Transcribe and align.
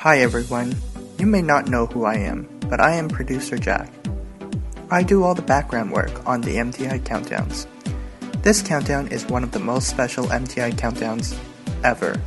Hi 0.00 0.20
everyone. 0.20 0.74
You 1.18 1.26
may 1.26 1.42
not 1.42 1.68
know 1.68 1.84
who 1.84 2.06
I 2.06 2.14
am, 2.14 2.48
but 2.70 2.80
I 2.80 2.94
am 2.94 3.06
producer 3.06 3.58
Jack. 3.58 3.92
I 4.90 5.02
do 5.02 5.22
all 5.22 5.34
the 5.34 5.42
background 5.42 5.92
work 5.92 6.26
on 6.26 6.40
the 6.40 6.56
MTI 6.56 7.00
countdowns. 7.00 7.66
This 8.42 8.62
countdown 8.62 9.08
is 9.08 9.26
one 9.26 9.44
of 9.44 9.50
the 9.52 9.58
most 9.58 9.90
special 9.90 10.24
MTI 10.28 10.72
countdowns 10.72 11.36
ever. 11.84 12.18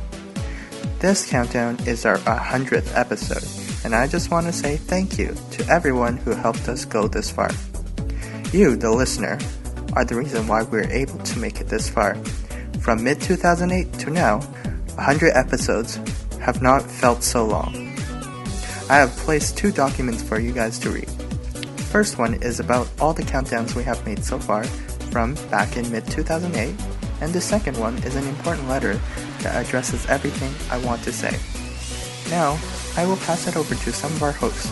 This 1.00 1.28
countdown 1.28 1.80
is 1.84 2.06
our 2.06 2.18
100th 2.18 2.96
episode, 2.96 3.42
and 3.84 3.92
I 3.92 4.06
just 4.06 4.30
want 4.30 4.46
to 4.46 4.52
say 4.52 4.76
thank 4.76 5.18
you 5.18 5.34
to 5.50 5.66
everyone 5.66 6.16
who 6.16 6.30
helped 6.30 6.68
us 6.68 6.84
go 6.84 7.08
this 7.08 7.32
far. 7.32 7.50
You, 8.52 8.76
the 8.76 8.92
listener, 8.92 9.36
are 9.94 10.04
the 10.04 10.14
reason 10.14 10.46
why 10.46 10.62
we're 10.62 10.88
able 10.92 11.18
to 11.18 11.38
make 11.40 11.60
it 11.60 11.66
this 11.66 11.90
far. 11.90 12.14
From 12.78 13.02
mid 13.02 13.20
2008 13.20 13.92
to 13.94 14.10
now, 14.10 14.38
100 14.94 15.32
episodes 15.32 15.98
have 16.44 16.60
not 16.60 16.82
felt 16.82 17.22
so 17.22 17.46
long. 17.46 17.74
I 18.90 18.96
have 18.96 19.16
placed 19.16 19.56
two 19.56 19.72
documents 19.72 20.22
for 20.22 20.38
you 20.38 20.52
guys 20.52 20.78
to 20.80 20.90
read. 20.90 21.08
First 21.88 22.18
one 22.18 22.34
is 22.34 22.60
about 22.60 22.86
all 23.00 23.14
the 23.14 23.22
countdowns 23.22 23.74
we 23.74 23.82
have 23.84 24.04
made 24.04 24.22
so 24.22 24.38
far 24.38 24.64
from 25.10 25.34
back 25.50 25.78
in 25.78 25.90
mid 25.90 26.06
2008, 26.08 26.74
and 27.22 27.32
the 27.32 27.40
second 27.40 27.78
one 27.78 27.96
is 28.02 28.14
an 28.14 28.26
important 28.26 28.68
letter 28.68 29.00
that 29.40 29.64
addresses 29.64 30.04
everything 30.06 30.52
I 30.70 30.84
want 30.84 31.02
to 31.04 31.12
say. 31.12 31.34
Now, 32.30 32.58
I 32.98 33.06
will 33.06 33.16
pass 33.24 33.46
it 33.46 33.56
over 33.56 33.74
to 33.74 33.92
some 33.92 34.12
of 34.12 34.22
our 34.22 34.32
hosts, 34.32 34.68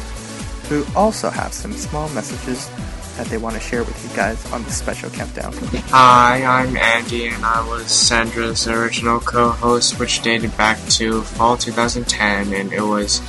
who 0.69 0.85
also 0.95 1.30
have 1.30 1.55
some 1.55 1.73
small 1.73 2.09
messages 2.11 2.69
that 3.16 3.27
they 3.27 3.37
want 3.37 3.55
to 3.55 3.61
share 3.61 3.84
with 3.84 4.02
you 4.09 4.16
guys 4.16 4.45
on 4.52 4.62
this 4.65 4.77
special 4.77 5.11
countdown. 5.11 5.52
Hi, 5.91 6.43
I'm 6.45 6.77
Andy, 6.77 7.27
and 7.29 7.45
I 7.45 7.66
was 7.69 7.87
Sandra's 7.91 8.66
original 8.66 9.21
co-host, 9.21 9.98
which 9.98 10.23
dated 10.23 10.57
back 10.57 10.79
to 10.91 11.23
fall 11.23 11.57
2010, 11.57 12.52
and 12.52 12.73
it 12.73 12.80
was 12.80 13.21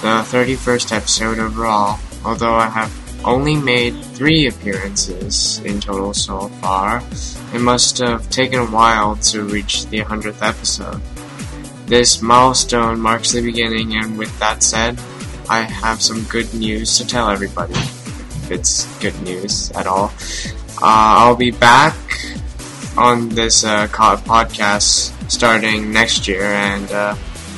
the 0.00 0.24
31st 0.24 0.92
episode 0.92 1.38
overall. 1.38 1.98
Although 2.24 2.54
I 2.54 2.68
have 2.68 2.92
only 3.24 3.56
made 3.56 4.02
three 4.04 4.46
appearances 4.46 5.58
in 5.64 5.80
total 5.80 6.14
so 6.14 6.48
far, 6.60 7.02
it 7.54 7.60
must 7.60 7.98
have 7.98 8.28
taken 8.30 8.60
a 8.60 8.66
while 8.66 9.16
to 9.16 9.42
reach 9.42 9.86
the 9.86 10.00
100th 10.00 10.42
episode. 10.42 11.00
This 11.86 12.20
milestone 12.22 13.00
marks 13.00 13.32
the 13.32 13.42
beginning, 13.42 13.96
and 13.96 14.18
with 14.18 14.36
that 14.38 14.62
said, 14.62 14.98
I 15.48 15.60
have 15.60 16.02
some 16.02 16.24
good 16.24 16.52
news 16.54 16.98
to 16.98 17.06
tell 17.06 17.30
everybody 17.30 17.74
if 18.46 18.52
it's 18.52 18.98
good 19.00 19.20
news 19.22 19.70
at 19.72 19.86
all. 19.86 20.12
Uh, 20.80 21.18
I'll 21.18 21.36
be 21.36 21.50
back 21.50 21.96
on 22.96 23.28
this 23.30 23.64
uh, 23.64 23.88
podcast 23.88 25.12
starting 25.30 25.92
next 25.92 26.28
year, 26.28 26.44
and 26.44 26.90
uh, 26.92 27.14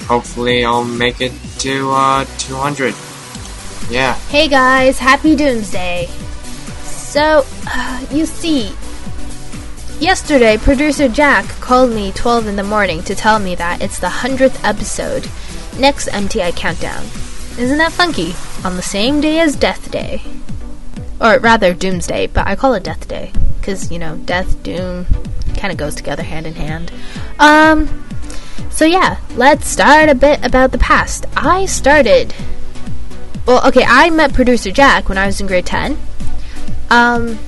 hopefully 0.06 0.64
I'll 0.64 0.84
make 0.84 1.20
it 1.20 1.33
to 1.59 1.91
uh, 1.91 2.25
200. 2.39 2.94
Yeah. 3.91 4.14
Hey 4.31 4.48
guys, 4.48 4.98
happy 4.98 5.36
Doomsday. 5.36 6.06
So, 6.84 7.44
uh, 7.66 8.06
you 8.11 8.25
see, 8.25 8.72
yesterday 10.00 10.56
producer 10.56 11.09
Jack 11.09 11.47
called 11.61 11.91
me 11.91 12.12
12 12.12 12.47
in 12.47 12.56
the 12.56 12.62
morning 12.62 13.03
to 13.03 13.14
tell 13.14 13.39
me 13.39 13.55
that 13.56 13.83
it's 13.83 13.98
the 13.98 14.09
100th 14.09 14.62
episode, 14.64 15.28
next 15.78 16.09
MTI 16.09 16.56
countdown. 16.56 17.05
Isn't 17.59 17.78
that 17.78 17.92
funky? 17.92 18.34
On 18.64 18.77
the 18.77 18.83
same 18.83 19.20
day 19.20 19.41
as 19.41 19.56
Death 19.56 19.91
Day. 19.91 20.22
Or 21.21 21.39
rather, 21.39 21.75
Doomsday, 21.75 22.29
but 22.29 22.47
I 22.47 22.55
call 22.55 22.75
it 22.75 22.85
Death 22.85 23.09
Day. 23.09 23.33
Because, 23.61 23.91
you 23.91 23.99
know, 23.99 24.17
death, 24.17 24.63
doom, 24.63 25.07
kind 25.57 25.73
of 25.73 25.77
goes 25.77 25.95
together 25.95 26.23
hand 26.23 26.47
in 26.47 26.55
hand. 26.55 26.93
Um, 27.39 28.05
so 28.71 28.85
yeah, 28.85 29.19
let's 29.35 29.69
start 29.69 30.09
a 30.09 30.15
bit 30.15 30.45
about 30.45 30.73
the 30.73 30.79
past. 30.79 31.27
I 31.37 31.67
started. 31.67 32.33
Well, 33.47 33.67
okay, 33.69 33.85
I 33.85 34.11
met 34.11 34.35
producer 34.35 34.71
Jack 34.71 35.09
when 35.09 35.19
I 35.19 35.27
was 35.27 35.41
in 35.41 35.47
grade 35.47 35.67
10. 35.67 35.99
Um, 36.91 37.39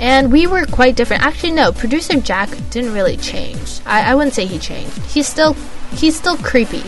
and 0.00 0.32
we 0.32 0.46
were 0.46 0.64
quite 0.64 0.96
different. 0.96 1.22
Actually, 1.22 1.52
no, 1.52 1.72
producer 1.72 2.18
Jack 2.20 2.48
didn't 2.70 2.94
really 2.94 3.16
change. 3.16 3.80
I, 3.84 4.12
I 4.12 4.14
wouldn't 4.14 4.34
say 4.34 4.46
he 4.46 4.58
changed. 4.58 4.96
He's 5.02 5.28
still, 5.28 5.54
he's 5.92 6.16
still 6.16 6.36
creepy. 6.36 6.84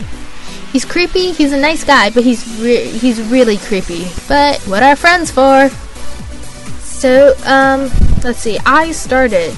He's 0.71 0.85
creepy. 0.85 1.31
He's 1.33 1.51
a 1.51 1.59
nice 1.59 1.83
guy, 1.83 2.09
but 2.09 2.23
he's 2.23 2.59
re- 2.59 2.87
he's 2.87 3.21
really 3.21 3.57
creepy. 3.57 4.07
But 4.27 4.61
what 4.61 4.81
are 4.83 4.95
friends 4.95 5.29
for? 5.29 5.69
So, 7.01 7.33
um, 7.47 7.89
let's 8.23 8.37
see. 8.37 8.59
I 8.63 8.91
started 8.91 9.53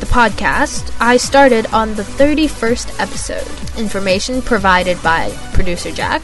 the 0.00 0.06
podcast. 0.06 0.92
I 1.00 1.16
started 1.16 1.66
on 1.66 1.94
the 1.94 2.02
31st 2.02 2.98
episode. 2.98 3.78
Information 3.78 4.42
provided 4.42 5.00
by 5.00 5.30
producer 5.52 5.92
Jack. 5.92 6.22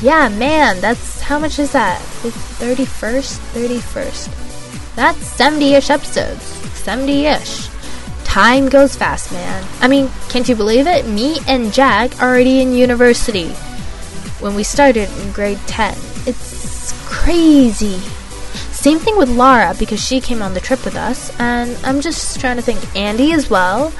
Yeah, 0.00 0.30
man, 0.30 0.80
that's 0.80 1.20
how 1.20 1.38
much 1.38 1.58
is 1.58 1.72
that? 1.72 2.00
31st? 2.00 3.36
31st. 3.52 4.94
That's 4.96 5.18
70 5.18 5.74
ish 5.74 5.90
episodes. 5.90 6.42
70 6.78 7.26
ish. 7.26 7.68
Time 8.24 8.70
goes 8.70 8.96
fast, 8.96 9.32
man. 9.32 9.68
I 9.82 9.88
mean, 9.88 10.08
can't 10.30 10.48
you 10.48 10.56
believe 10.56 10.86
it? 10.86 11.06
Me 11.06 11.40
and 11.46 11.74
Jack 11.74 12.22
already 12.22 12.62
in 12.62 12.72
university 12.72 13.50
when 14.40 14.54
we 14.54 14.62
started 14.62 15.10
in 15.20 15.32
grade 15.32 15.60
10. 15.66 15.94
It's 16.24 16.94
crazy. 17.06 18.00
Same 18.84 18.98
thing 18.98 19.16
with 19.16 19.30
Lara 19.30 19.74
because 19.78 19.98
she 19.98 20.20
came 20.20 20.42
on 20.42 20.52
the 20.52 20.60
trip 20.60 20.84
with 20.84 20.94
us, 20.94 21.34
and 21.40 21.74
I'm 21.86 22.02
just 22.02 22.38
trying 22.38 22.56
to 22.56 22.62
think 22.62 22.94
Andy 22.94 23.32
as 23.32 23.48
well. 23.48 23.94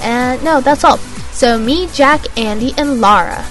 And 0.00 0.42
no, 0.42 0.62
that's 0.62 0.84
all. 0.84 0.96
So 1.36 1.58
me, 1.58 1.86
Jack, 1.88 2.24
Andy, 2.38 2.72
and 2.78 2.98
Lara, 2.98 3.44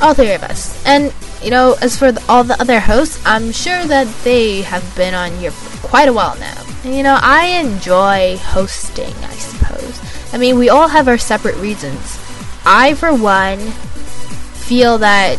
all 0.00 0.14
three 0.14 0.32
of 0.32 0.42
us. 0.42 0.82
And 0.86 1.12
you 1.42 1.50
know, 1.50 1.76
as 1.82 1.98
for 1.98 2.12
the, 2.12 2.24
all 2.30 2.44
the 2.44 2.58
other 2.58 2.80
hosts, 2.80 3.22
I'm 3.26 3.52
sure 3.52 3.84
that 3.84 4.06
they 4.24 4.62
have 4.62 4.96
been 4.96 5.12
on 5.12 5.32
here 5.32 5.50
for 5.50 5.88
quite 5.88 6.08
a 6.08 6.14
while 6.14 6.38
now. 6.38 6.64
And 6.82 6.94
you 6.94 7.02
know, 7.02 7.18
I 7.20 7.48
enjoy 7.48 8.38
hosting, 8.38 9.12
I 9.12 9.34
suppose. 9.34 10.32
I 10.32 10.38
mean, 10.38 10.58
we 10.58 10.70
all 10.70 10.88
have 10.88 11.08
our 11.08 11.18
separate 11.18 11.56
reasons. 11.56 12.18
I, 12.64 12.94
for 12.94 13.14
one, 13.14 13.58
feel 13.58 14.96
that 14.96 15.36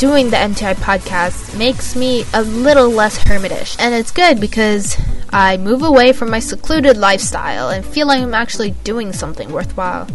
doing 0.00 0.30
the 0.30 0.36
MTI 0.38 0.76
podcast 0.76 1.58
makes 1.58 1.94
me 1.94 2.24
a 2.32 2.42
little 2.42 2.88
less 2.88 3.18
hermitish. 3.18 3.76
And 3.78 3.94
it's 3.94 4.10
good 4.10 4.40
because 4.40 4.96
I 5.28 5.58
move 5.58 5.82
away 5.82 6.14
from 6.14 6.30
my 6.30 6.38
secluded 6.38 6.96
lifestyle 6.96 7.68
and 7.68 7.84
feel 7.84 8.06
like 8.06 8.22
I'm 8.22 8.32
actually 8.32 8.70
doing 8.82 9.12
something 9.12 9.52
worthwhile. 9.52 10.08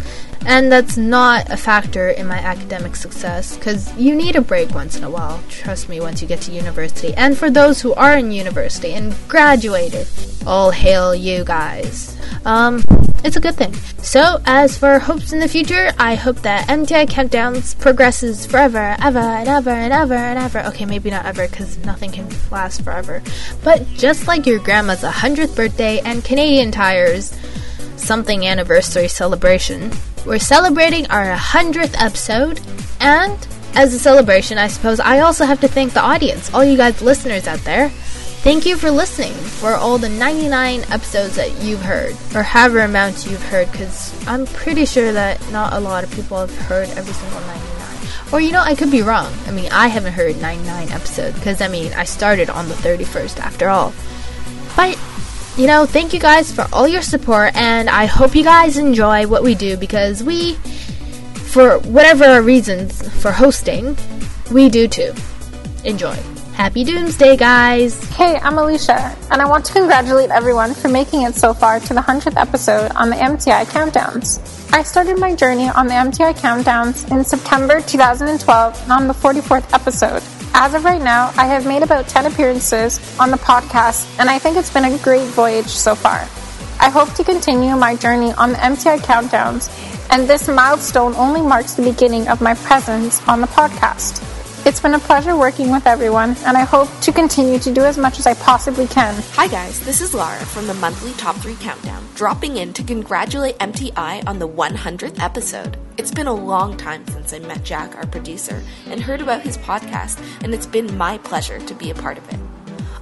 And 0.46 0.72
that's 0.72 0.96
not 0.96 1.52
a 1.52 1.58
factor 1.58 2.10
in 2.10 2.28
my 2.28 2.38
academic 2.38 2.96
success 2.96 3.58
because 3.58 3.96
you 3.98 4.16
need 4.16 4.36
a 4.36 4.42
break 4.42 4.74
once 4.76 4.96
in 4.96 5.04
a 5.04 5.10
while. 5.10 5.42
Trust 5.50 5.90
me, 5.90 6.00
once 6.00 6.22
you 6.22 6.28
get 6.28 6.42
to 6.42 6.52
university. 6.52 7.14
And 7.16 7.38
for 7.38 7.50
those 7.50 7.82
who 7.82 7.94
are 7.96 8.18
in 8.18 8.32
university 8.32 8.94
and 8.94 9.16
graduated, 9.28 10.08
all 10.46 10.72
hail 10.72 11.16
you 11.16 11.44
guys. 11.44 12.16
Um, 12.46 12.84
it's 13.24 13.36
a 13.36 13.40
good 13.40 13.56
thing. 13.56 13.74
So, 14.04 14.40
as 14.46 14.78
for 14.78 15.00
hopes 15.00 15.34
in 15.34 15.40
the 15.40 15.48
future, 15.48 15.92
I 15.98 16.14
hope 16.14 16.44
that 16.44 16.68
MTI 16.68 17.08
Countdowns 17.08 17.78
progresses 17.80 18.46
forever, 18.46 18.96
ever, 19.02 19.18
and 19.18 19.50
ever, 19.50 19.72
and 19.72 19.92
ever, 19.92 20.14
and 20.14 20.38
ever. 20.38 20.60
Okay, 20.68 20.86
maybe 20.86 21.10
not 21.10 21.26
ever, 21.26 21.48
because 21.48 21.80
nothing 21.80 22.12
can 22.12 22.30
last 22.52 22.84
forever. 22.84 23.24
But 23.64 23.88
just 23.96 24.28
like 24.28 24.46
your 24.46 24.60
grandma's 24.60 25.02
100th 25.02 25.56
birthday 25.56 26.02
and 26.02 26.24
Canadian 26.24 26.72
Tire's 26.72 27.36
something 27.98 28.46
anniversary 28.46 29.08
celebration, 29.08 29.92
we're 30.26 30.40
celebrating 30.40 31.06
our 31.08 31.36
100th 31.36 31.96
episode, 32.00 32.60
and 33.00 33.48
as 33.76 33.94
a 33.94 34.00
celebration, 34.00 34.58
I 34.58 34.68
suppose 34.68 35.00
I 35.00 35.20
also 35.20 35.46
have 35.46 35.62
to 35.62 35.68
thank 35.68 35.94
the 35.94 36.02
audience, 36.02 36.54
all 36.54 36.64
you 36.64 36.78
guys 36.78 37.02
listeners 37.02 37.48
out 37.48 37.60
there. 37.60 37.90
Thank 38.46 38.66
you 38.66 38.78
for 38.78 38.92
listening 38.92 39.34
for 39.34 39.74
all 39.74 39.98
the 39.98 40.08
99 40.08 40.82
episodes 40.92 41.36
that 41.36 41.64
you've 41.64 41.82
heard, 41.82 42.16
or 42.36 42.44
however 42.44 42.82
amount 42.82 43.26
you've 43.26 43.44
heard, 43.44 43.72
because 43.72 44.14
I'm 44.28 44.46
pretty 44.46 44.86
sure 44.86 45.12
that 45.12 45.42
not 45.52 45.74
a 45.74 45.80
lot 45.80 46.04
of 46.04 46.12
people 46.12 46.38
have 46.38 46.56
heard 46.56 46.88
every 46.90 47.14
single 47.14 47.42
99. 47.42 48.32
Or, 48.32 48.40
you 48.40 48.52
know, 48.52 48.62
I 48.62 48.76
could 48.76 48.92
be 48.92 49.02
wrong. 49.02 49.34
I 49.48 49.52
mean, 49.52 49.72
I 49.72 49.88
haven't 49.88 50.14
heard 50.14 50.40
99 50.40 50.90
episodes, 50.92 51.38
because, 51.38 51.60
I 51.60 51.68
mean, 51.68 51.94
I 51.94 52.04
started 52.04 52.50
on 52.50 52.68
the 52.68 52.76
31st 52.76 53.40
after 53.40 53.68
all. 53.68 53.94
But, 54.76 54.98
you 55.58 55.68
know, 55.68 55.86
thank 55.86 56.14
you 56.14 56.20
guys 56.20 56.52
for 56.52 56.68
all 56.74 56.88
your 56.88 57.02
support, 57.02 57.56
and 57.56 57.90
I 57.90 58.06
hope 58.06 58.36
you 58.36 58.44
guys 58.44 58.78
enjoy 58.78 59.26
what 59.28 59.44
we 59.44 59.56
do, 59.56 59.78
because 59.78 60.24
we, 60.24 60.56
for 61.36 61.80
whatever 61.80 62.42
reasons 62.42 63.08
for 63.22 63.32
hosting, 63.32 63.98
we 64.52 64.70
do 64.70 64.88
too. 64.88 65.14
Enjoy. 65.86 66.16
Happy 66.54 66.84
Doomsday, 66.84 67.36
guys! 67.36 68.02
Hey, 68.12 68.38
I'm 68.38 68.58
Alicia, 68.58 69.16
and 69.30 69.42
I 69.42 69.46
want 69.46 69.66
to 69.66 69.74
congratulate 69.74 70.30
everyone 70.30 70.74
for 70.74 70.88
making 70.88 71.24
it 71.24 71.36
so 71.36 71.54
far 71.54 71.80
to 71.82 71.94
the 71.94 72.02
100th 72.02 72.38
episode 72.38 72.92
on 72.96 73.10
the 73.10 73.16
MTI 73.18 73.66
Countdowns. 73.66 74.40
I 74.74 74.84
started 74.84 75.20
my 75.20 75.36
journey 75.36 75.70
on 75.70 75.88
the 75.88 75.94
MTI 75.94 76.34
Countdowns 76.36 77.10
in 77.12 77.24
September 77.24 77.82
2012 77.82 78.82
and 78.84 78.92
on 78.92 79.08
the 79.08 79.14
44th 79.14 79.74
episode. 79.74 80.24
As 80.58 80.74
of 80.74 80.86
right 80.86 81.02
now, 81.02 81.34
I 81.36 81.48
have 81.48 81.66
made 81.68 81.84
about 81.84 82.08
10 82.08 82.28
appearances 82.28 83.02
on 83.20 83.30
the 83.30 83.36
podcast, 83.36 84.08
and 84.18 84.30
I 84.30 84.40
think 84.40 84.56
it's 84.56 84.70
been 84.74 84.86
a 84.86 84.98
great 85.00 85.28
voyage 85.28 85.68
so 85.68 85.96
far. 85.96 86.30
I 86.80 86.90
hope 86.90 87.14
to 87.16 87.26
continue 87.26 87.76
my 87.76 87.98
journey 87.98 88.32
on 88.32 88.52
the 88.52 88.58
MTI 88.60 89.00
Countdowns, 89.00 89.70
and 90.12 90.30
this 90.30 90.48
milestone 90.48 91.14
only 91.16 91.42
marks 91.42 91.74
the 91.74 91.84
beginning 91.84 92.30
of 92.30 92.40
my 92.40 92.54
presence 92.54 93.22
on 93.28 93.42
the 93.42 93.48
podcast. 93.48 94.24
It's 94.66 94.80
been 94.80 94.96
a 94.96 95.00
pleasure 95.00 95.38
working 95.38 95.70
with 95.70 95.86
everyone, 95.86 96.36
and 96.44 96.58
I 96.58 96.62
hope 96.62 96.90
to 97.02 97.12
continue 97.12 97.60
to 97.60 97.72
do 97.72 97.86
as 97.86 98.00
much 98.00 98.18
as 98.18 98.26
I 98.26 98.34
possibly 98.34 98.88
can. 98.88 99.14
Hi 99.34 99.48
guys, 99.48 99.80
this 99.86 100.02
is 100.02 100.16
Lara 100.16 100.44
from 100.44 100.66
the 100.66 100.74
monthly 100.74 101.14
Top 101.14 101.36
3 101.36 101.56
Countdown, 101.58 102.04
dropping 102.16 102.58
in 102.58 102.74
to 102.74 102.82
congratulate 102.82 103.60
MTI 103.60 104.28
on 104.28 104.40
the 104.40 104.48
100th 104.48 105.20
episode. 105.22 105.78
It's 105.98 106.10
been 106.10 106.26
a 106.26 106.34
long 106.34 106.78
time 106.78 107.06
since 107.06 107.32
I 107.32 107.40
met 107.40 107.64
Jack, 107.64 107.96
our 107.96 108.08
producer, 108.08 108.64
and 108.88 109.00
heard 109.00 109.22
about 109.22 109.44
his 109.44 109.56
podcast, 109.60 110.20
and 110.42 110.52
it's 110.52 110.66
been 110.66 110.98
my 110.98 111.20
pleasure 111.20 111.60
to 111.60 111.74
be 111.76 111.92
a 111.92 111.96
part 111.96 112.18
of 112.18 112.28
it. 112.34 112.40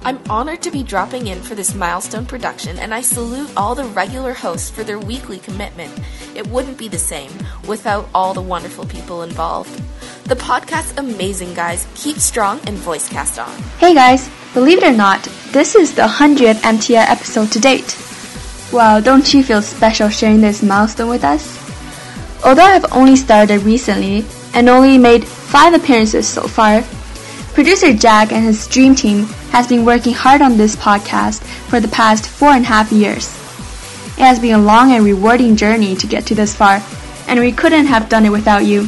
I'm 0.06 0.20
honored 0.28 0.60
to 0.60 0.70
be 0.70 0.82
dropping 0.82 1.28
in 1.28 1.40
for 1.40 1.54
this 1.54 1.74
milestone 1.74 2.26
production, 2.26 2.78
and 2.78 2.92
I 2.92 3.00
salute 3.00 3.50
all 3.56 3.74
the 3.74 3.86
regular 3.86 4.34
hosts 4.34 4.68
for 4.68 4.84
their 4.84 4.98
weekly 4.98 5.38
commitment. 5.38 5.98
It 6.34 6.46
wouldn't 6.48 6.76
be 6.76 6.88
the 6.88 6.98
same 6.98 7.30
without 7.66 8.06
all 8.14 8.34
the 8.34 8.42
wonderful 8.42 8.84
people 8.84 9.22
involved. 9.22 9.72
The 10.24 10.36
podcast's 10.36 10.98
amazing, 10.98 11.54
guys. 11.54 11.86
Keep 11.94 12.18
strong 12.18 12.60
and 12.66 12.76
voice 12.76 13.08
cast 13.08 13.38
on. 13.38 13.50
Hey 13.78 13.94
guys, 13.94 14.28
believe 14.52 14.76
it 14.76 14.84
or 14.84 14.92
not, 14.92 15.22
this 15.52 15.74
is 15.74 15.94
the 15.94 16.02
100th 16.02 16.60
MTI 16.60 17.08
episode 17.08 17.50
to 17.52 17.58
date. 17.58 17.96
Wow, 18.74 19.00
don't 19.00 19.32
you 19.32 19.42
feel 19.42 19.62
special 19.62 20.10
sharing 20.10 20.42
this 20.42 20.62
milestone 20.62 21.08
with 21.08 21.24
us? 21.24 21.58
Although 22.44 22.64
I've 22.64 22.92
only 22.92 23.16
started 23.16 23.62
recently 23.62 24.26
and 24.52 24.68
only 24.68 24.98
made 24.98 25.24
5 25.24 25.72
appearances 25.72 26.28
so 26.28 26.42
far, 26.42 26.84
producer 27.54 27.92
Jack 27.94 28.32
and 28.32 28.44
his 28.44 28.66
dream 28.66 28.96
team 28.96 29.26
has 29.54 29.68
been 29.68 29.84
working 29.84 30.12
hard 30.12 30.42
on 30.42 30.56
this 30.56 30.74
podcast 30.74 31.40
for 31.70 31.78
the 31.78 31.88
past 31.88 32.26
four 32.26 32.48
and 32.48 32.64
a 32.64 32.68
half 32.68 32.90
years. 32.90 33.28
It 34.18 34.26
has 34.26 34.40
been 34.40 34.54
a 34.54 34.62
long 34.62 34.90
and 34.90 35.04
rewarding 35.04 35.54
journey 35.54 35.94
to 35.96 36.06
get 36.08 36.26
to 36.26 36.34
this 36.34 36.54
far, 36.54 36.82
and 37.28 37.38
we 37.38 37.52
couldn't 37.52 37.86
have 37.86 38.08
done 38.08 38.24
it 38.24 38.32
without 38.32 38.64
you. 38.64 38.86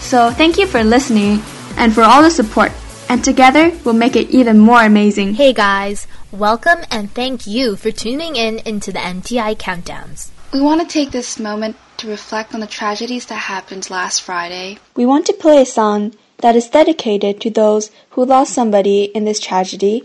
So 0.00 0.30
thank 0.30 0.58
you 0.58 0.66
for 0.66 0.84
listening 0.84 1.42
and 1.78 1.94
for 1.94 2.02
all 2.02 2.22
the 2.22 2.30
support, 2.30 2.72
and 3.08 3.24
together 3.24 3.72
we'll 3.84 3.94
make 3.94 4.16
it 4.16 4.28
even 4.28 4.58
more 4.58 4.84
amazing. 4.84 5.34
Hey 5.34 5.54
guys, 5.54 6.06
welcome 6.30 6.84
and 6.90 7.10
thank 7.10 7.46
you 7.46 7.74
for 7.74 7.90
tuning 7.90 8.36
in 8.36 8.58
into 8.60 8.92
the 8.92 8.98
MTI 8.98 9.56
Countdowns. 9.56 10.30
We 10.52 10.60
want 10.60 10.82
to 10.82 10.86
take 10.86 11.10
this 11.10 11.40
moment 11.40 11.76
to 11.96 12.08
reflect 12.08 12.52
on 12.54 12.60
the 12.60 12.66
tragedies 12.66 13.26
that 13.26 13.34
happened 13.34 13.88
last 13.88 14.20
Friday. 14.20 14.78
We 14.94 15.06
want 15.06 15.24
to 15.26 15.32
play 15.32 15.62
a 15.62 15.66
song 15.66 16.12
that 16.38 16.56
is 16.56 16.68
dedicated 16.68 17.40
to 17.40 17.50
those 17.50 17.90
who 18.10 18.24
lost 18.24 18.52
somebody 18.52 19.04
in 19.04 19.24
this 19.24 19.40
tragedy, 19.40 20.04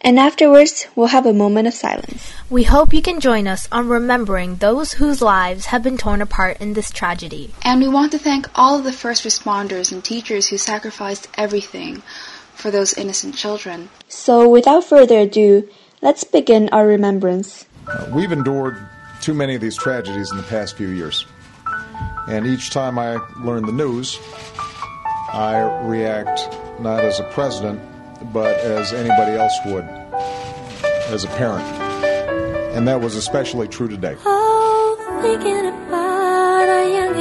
and 0.00 0.18
afterwards 0.18 0.86
we'll 0.94 1.08
have 1.08 1.26
a 1.26 1.32
moment 1.32 1.68
of 1.68 1.74
silence. 1.74 2.32
We 2.50 2.64
hope 2.64 2.92
you 2.92 3.02
can 3.02 3.20
join 3.20 3.46
us 3.46 3.68
on 3.72 3.88
remembering 3.88 4.56
those 4.56 4.92
whose 4.92 5.22
lives 5.22 5.66
have 5.66 5.82
been 5.82 5.96
torn 5.96 6.22
apart 6.22 6.60
in 6.60 6.74
this 6.74 6.90
tragedy. 6.90 7.52
And 7.62 7.80
we 7.80 7.88
want 7.88 8.12
to 8.12 8.18
thank 8.18 8.48
all 8.54 8.78
of 8.78 8.84
the 8.84 8.92
first 8.92 9.24
responders 9.24 9.92
and 9.92 10.04
teachers 10.04 10.48
who 10.48 10.58
sacrificed 10.58 11.28
everything 11.34 12.02
for 12.54 12.70
those 12.70 12.94
innocent 12.94 13.36
children. 13.36 13.88
So, 14.08 14.48
without 14.48 14.84
further 14.84 15.20
ado, 15.20 15.68
let's 16.02 16.24
begin 16.24 16.68
our 16.70 16.86
remembrance. 16.86 17.66
Uh, 17.86 18.08
we've 18.12 18.32
endured 18.32 18.78
too 19.20 19.34
many 19.34 19.54
of 19.54 19.60
these 19.60 19.76
tragedies 19.76 20.30
in 20.30 20.36
the 20.36 20.42
past 20.44 20.76
few 20.76 20.88
years. 20.88 21.26
And 22.28 22.46
each 22.46 22.70
time 22.70 22.98
I 22.98 23.18
learn 23.40 23.64
the 23.64 23.72
news, 23.72 24.18
I 25.32 25.82
react 25.84 26.48
not 26.80 27.04
as 27.04 27.18
a 27.20 27.24
president, 27.24 27.80
but 28.32 28.58
as 28.60 28.92
anybody 28.92 29.32
else 29.32 29.58
would, 29.66 29.84
as 31.12 31.24
a 31.24 31.28
parent. 31.28 31.66
And 32.74 32.86
that 32.88 33.00
was 33.00 33.16
especially 33.16 33.68
true 33.68 33.88
today. 33.88 34.16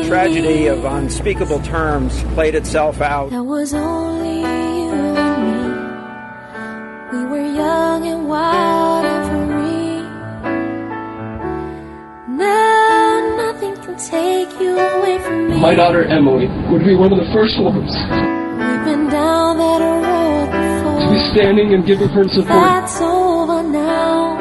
Tragedy 0.07 0.67
of 0.67 0.85
unspeakable 0.85 1.61
terms 1.61 2.21
played 2.35 2.53
itself 2.55 3.01
out. 3.01 3.31
That 3.31 3.43
was 3.43 3.73
only 3.73 4.41
you 4.41 4.91
and 5.15 5.43
me. 7.11 7.17
We 7.17 7.25
were 7.25 7.53
young 7.55 8.05
and 8.05 8.27
wild 8.27 9.04
My 13.95 15.71
daughter 15.73 16.03
Emily 16.03 16.47
would 16.67 16.83
be 16.83 16.95
one 16.99 17.13
of 17.15 17.17
the 17.17 17.31
first 17.31 17.55
ones 17.63 17.87
We've 17.87 18.83
been 18.83 19.07
down 19.07 19.55
that 19.55 19.79
road 19.79 20.51
before. 20.51 20.99
to 20.99 21.07
be 21.15 21.19
standing 21.31 21.73
and 21.73 21.85
giving 21.87 22.09
her 22.11 22.27
support 22.27 22.59
That's 22.59 22.99
over 22.99 23.63
now. 23.63 24.35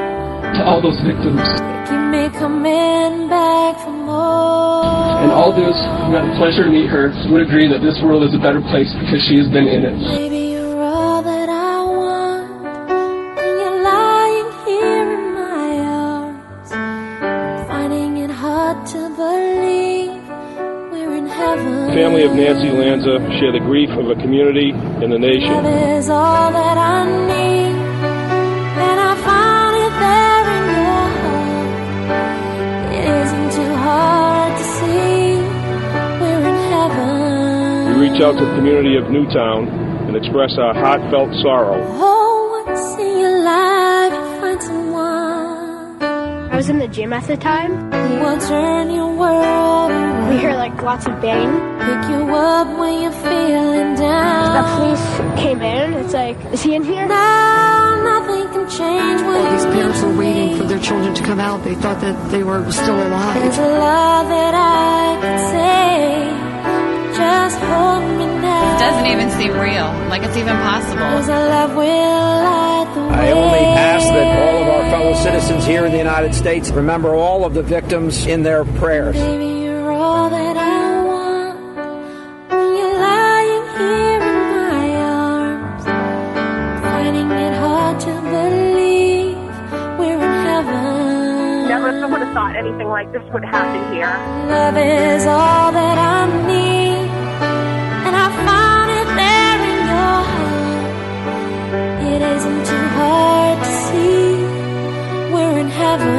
to 0.58 0.60
all 0.66 0.82
those 0.82 0.98
victims. 1.06 1.38
Keep 1.86 2.02
me 2.10 2.26
coming 2.34 3.30
back 3.30 3.78
for 3.86 3.94
more. 3.94 5.22
And 5.22 5.30
all 5.30 5.54
those 5.54 5.78
who 5.78 6.18
had 6.18 6.26
the 6.26 6.34
pleasure 6.34 6.64
to 6.66 6.70
meet 6.74 6.90
her 6.90 7.14
would 7.30 7.42
agree 7.46 7.70
that 7.70 7.78
this 7.78 7.94
world 8.02 8.26
is 8.26 8.34
a 8.34 8.42
better 8.42 8.60
place 8.60 8.90
because 9.06 9.22
she 9.30 9.38
has 9.38 9.46
been 9.54 9.70
in 9.70 9.86
it. 9.86 10.53
Family 21.94 22.24
of 22.24 22.34
Nancy 22.34 22.70
Lanza 22.70 23.18
share 23.38 23.52
the 23.52 23.60
grief 23.60 23.88
of 23.90 24.10
a 24.10 24.16
community 24.16 24.72
and 24.72 25.12
the 25.12 25.18
nation. 25.18 25.46
Love 25.46 25.66
is 25.96 26.08
all 26.08 26.50
that 26.50 26.76
I 26.76 27.06
need, 27.06 27.70
and 28.82 28.98
I 28.98 29.14
found 29.22 29.74
it 29.78 29.94
there 30.02 30.44
in 30.58 30.64
your 30.74 31.06
heart. 31.22 31.70
It 32.98 33.04
isn't 33.22 33.50
too 33.54 33.72
hard 33.78 34.52
to 34.58 34.64
see 34.74 35.38
we're 36.18 36.44
in 36.50 36.58
heaven. 36.74 37.94
We 37.94 38.10
reach 38.10 38.20
out 38.20 38.34
to 38.38 38.44
the 38.44 38.54
community 38.56 38.96
of 38.96 39.08
Newtown 39.10 39.68
and 40.08 40.16
express 40.16 40.58
our 40.58 40.74
heartfelt 40.74 41.30
sorrow. 41.42 41.78
Oh, 41.94 42.64
once 42.66 42.98
in 42.98 43.20
your 43.22 43.38
life 43.44 44.12
you 44.12 44.40
find 44.40 44.60
someone 44.62 46.02
I 46.50 46.56
was 46.56 46.68
in 46.68 46.78
the 46.78 46.88
gym 46.88 47.12
at 47.12 47.24
the 47.28 47.36
time. 47.36 47.92
who 47.92 48.18
will 48.18 48.40
turn 48.40 48.90
your 48.90 49.14
world. 49.14 49.92
We 50.28 50.38
hear 50.38 50.54
like 50.54 50.82
lots 50.82 51.06
of 51.06 51.20
bang. 51.22 51.73
Pick 51.84 52.02
you 52.10 52.22
up 52.34 52.78
when 52.78 53.02
you're 53.02 53.12
feeling 53.12 53.94
down. 53.94 54.54
The 54.56 54.64
police 54.76 55.40
came 55.42 55.60
in. 55.62 55.92
It's 55.94 56.14
like, 56.14 56.36
is 56.52 56.62
he 56.62 56.74
in 56.74 56.82
here? 56.82 57.06
Now 57.06 58.02
nothing 58.02 58.46
can 58.54 58.68
change 58.70 59.20
All 59.22 59.50
these 59.52 59.64
parents 59.66 60.00
were 60.02 60.16
waiting 60.16 60.56
for 60.58 60.64
their 60.64 60.78
children 60.78 61.14
to 61.14 61.22
come 61.22 61.40
out. 61.40 61.62
They 61.64 61.74
thought 61.74 62.00
that 62.00 62.30
they 62.30 62.42
were 62.42 62.60
still 62.72 62.96
There's 62.96 63.08
alive. 63.08 63.58
a 63.58 63.78
love 63.78 64.28
that 64.28 64.54
I 64.54 65.20
can 65.20 65.38
say. 65.52 67.18
Just 67.18 67.58
hold 67.60 68.02
me 68.18 68.26
now. 68.40 68.74
It 68.74 68.78
doesn't 68.80 69.06
even 69.06 69.30
seem 69.30 69.52
real. 69.58 69.88
Like 70.08 70.22
it's 70.22 70.36
even 70.36 70.56
possible. 70.56 70.98
Cause 70.98 71.28
our 71.28 71.48
love 71.48 71.70
will 71.76 71.84
light 71.84 72.92
the 72.94 73.00
way. 73.02 73.14
I 73.14 73.30
only 73.32 73.58
ask 73.58 74.06
that 74.08 74.28
all 74.42 74.62
of 74.62 74.68
our 74.68 74.90
fellow 74.90 75.14
citizens 75.14 75.64
here 75.66 75.84
in 75.84 75.92
the 75.92 75.98
United 75.98 76.34
States 76.34 76.70
remember 76.70 77.14
all 77.14 77.44
of 77.44 77.54
the 77.54 77.62
victims 77.62 78.26
in 78.26 78.42
their 78.42 78.64
prayers. 78.64 79.16
Baby, 79.16 79.53
thought 92.54 92.66
anything 92.66 92.88
like 92.88 93.12
this 93.12 93.22
would 93.32 93.44
happen 93.44 93.94
here. 93.94 94.06
Love 94.48 94.76
is 94.76 95.26
all 95.26 95.72
that 95.72 95.98
I 95.98 96.26
need, 96.46 97.08
and 98.06 98.16
I 98.16 98.28
found 98.46 98.90
it 98.90 99.06
there 99.20 99.58
in 99.70 99.78
your 99.90 100.22
heart. 100.32 100.92
It 102.12 102.22
isn't 102.22 102.66
too 102.66 102.86
hard 102.98 103.58
to 103.58 103.70
see 103.86 104.44
we're 105.32 105.58
in 105.58 105.68
heaven. 105.68 106.14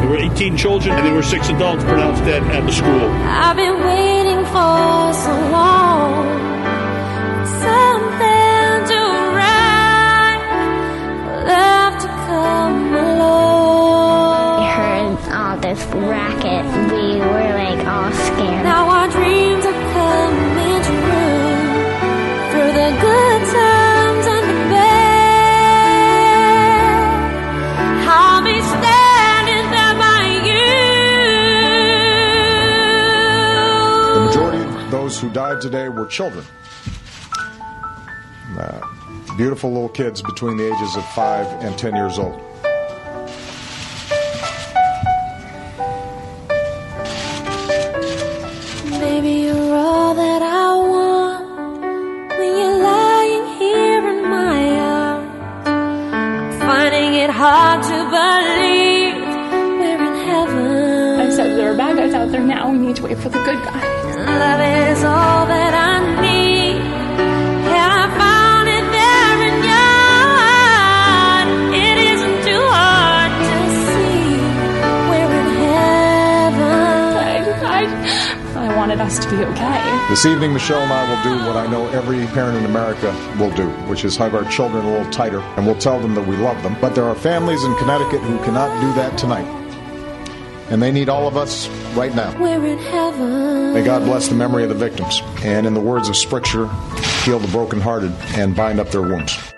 There 0.00 0.10
were 0.10 0.18
18 0.18 0.56
children 0.56 0.96
and 0.96 1.06
there 1.06 1.14
were 1.14 1.22
six 1.22 1.48
adults 1.48 1.84
pronounced 1.84 2.24
dead 2.24 2.42
at 2.44 2.64
the 2.66 2.72
school. 2.72 3.08
today 35.64 35.88
were 35.88 36.04
children. 36.04 36.44
Uh, 38.58 38.86
beautiful 39.38 39.72
little 39.72 39.88
kids 39.88 40.20
between 40.20 40.58
the 40.58 40.66
ages 40.66 40.94
of 40.94 41.04
five 41.12 41.46
and 41.64 41.78
ten 41.78 41.96
years 41.96 42.18
old. 42.18 42.38
hard 57.36 57.82
to 57.82 57.98
believe 58.14 59.16
we're 59.80 60.04
in 60.08 60.14
heaven. 60.28 61.20
I 61.20 61.30
said 61.30 61.58
there 61.58 61.72
are 61.72 61.76
bad 61.76 61.96
guys 61.96 62.14
out 62.14 62.30
there 62.30 62.40
now. 62.40 62.70
We 62.70 62.78
need 62.78 62.96
to 62.96 63.02
wait 63.02 63.18
for 63.18 63.28
the 63.28 63.42
good 63.42 63.60
guys. 63.64 64.16
Love 64.16 64.60
is 64.60 65.04
all. 65.04 65.23
Us 79.04 79.18
to 79.18 79.30
be 79.30 79.36
okay. 79.44 80.06
This 80.08 80.24
evening, 80.24 80.54
Michelle 80.54 80.80
and 80.80 80.92
I 80.92 81.08
will 81.08 81.22
do 81.22 81.46
what 81.46 81.56
I 81.56 81.66
know 81.70 81.86
every 81.88 82.24
parent 82.28 82.56
in 82.56 82.64
America 82.64 83.12
will 83.38 83.54
do, 83.54 83.68
which 83.86 84.04
is 84.04 84.16
hug 84.16 84.34
our 84.34 84.50
children 84.50 84.84
a 84.84 84.90
little 84.90 85.12
tighter, 85.12 85.40
and 85.40 85.66
we'll 85.66 85.78
tell 85.78 86.00
them 86.00 86.14
that 86.14 86.26
we 86.26 86.36
love 86.36 86.62
them. 86.62 86.76
But 86.80 86.94
there 86.94 87.04
are 87.04 87.14
families 87.14 87.62
in 87.64 87.76
Connecticut 87.76 88.22
who 88.22 88.38
cannot 88.44 88.80
do 88.80 88.92
that 88.94 89.18
tonight. 89.18 89.46
And 90.70 90.80
they 90.80 90.90
need 90.90 91.10
all 91.10 91.28
of 91.28 91.36
us 91.36 91.68
right 91.94 92.14
now. 92.14 92.34
We're 92.40 92.64
in 92.64 92.78
heaven. 92.78 93.74
May 93.74 93.84
God 93.84 94.04
bless 94.04 94.28
the 94.28 94.34
memory 94.34 94.62
of 94.62 94.70
the 94.70 94.74
victims, 94.74 95.20
and 95.42 95.66
in 95.66 95.74
the 95.74 95.80
words 95.80 96.08
of 96.08 96.16
Scripture, 96.16 96.66
heal 97.24 97.38
the 97.38 97.48
brokenhearted 97.48 98.12
and 98.36 98.56
bind 98.56 98.80
up 98.80 98.88
their 98.88 99.02
wounds. 99.02 99.53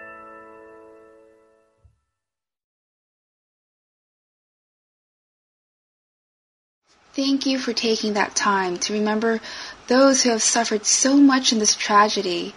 Thank 7.17 7.47
you 7.47 7.59
for 7.59 7.73
taking 7.73 8.13
that 8.13 8.37
time 8.37 8.77
to 8.81 8.93
remember 8.93 9.41
those 9.87 10.23
who 10.23 10.29
have 10.29 10.43
suffered 10.43 10.85
so 10.85 11.17
much 11.17 11.51
in 11.51 11.59
this 11.59 11.75
tragedy. 11.75 12.55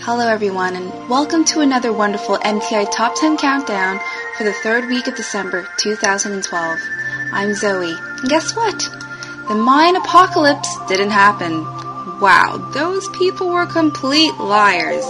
Hello, 0.00 0.28
everyone, 0.28 0.76
and 0.76 1.08
welcome 1.08 1.42
to 1.46 1.60
another 1.60 1.90
wonderful 1.90 2.36
MTI 2.36 2.92
Top 2.92 3.14
10 3.14 3.38
Countdown 3.38 3.98
for 4.36 4.44
the 4.44 4.52
third 4.52 4.90
week 4.90 5.06
of 5.06 5.16
December 5.16 5.66
2012. 5.78 6.78
I'm 7.32 7.54
Zoe, 7.54 7.96
and 7.96 8.28
guess 8.28 8.54
what? 8.54 8.78
The 9.48 9.54
Mayan 9.54 9.96
apocalypse 9.96 10.76
didn't 10.86 11.08
happen. 11.08 11.64
Wow, 12.20 12.58
those 12.74 13.08
people 13.16 13.48
were 13.48 13.64
complete 13.64 14.34
liars. 14.34 15.06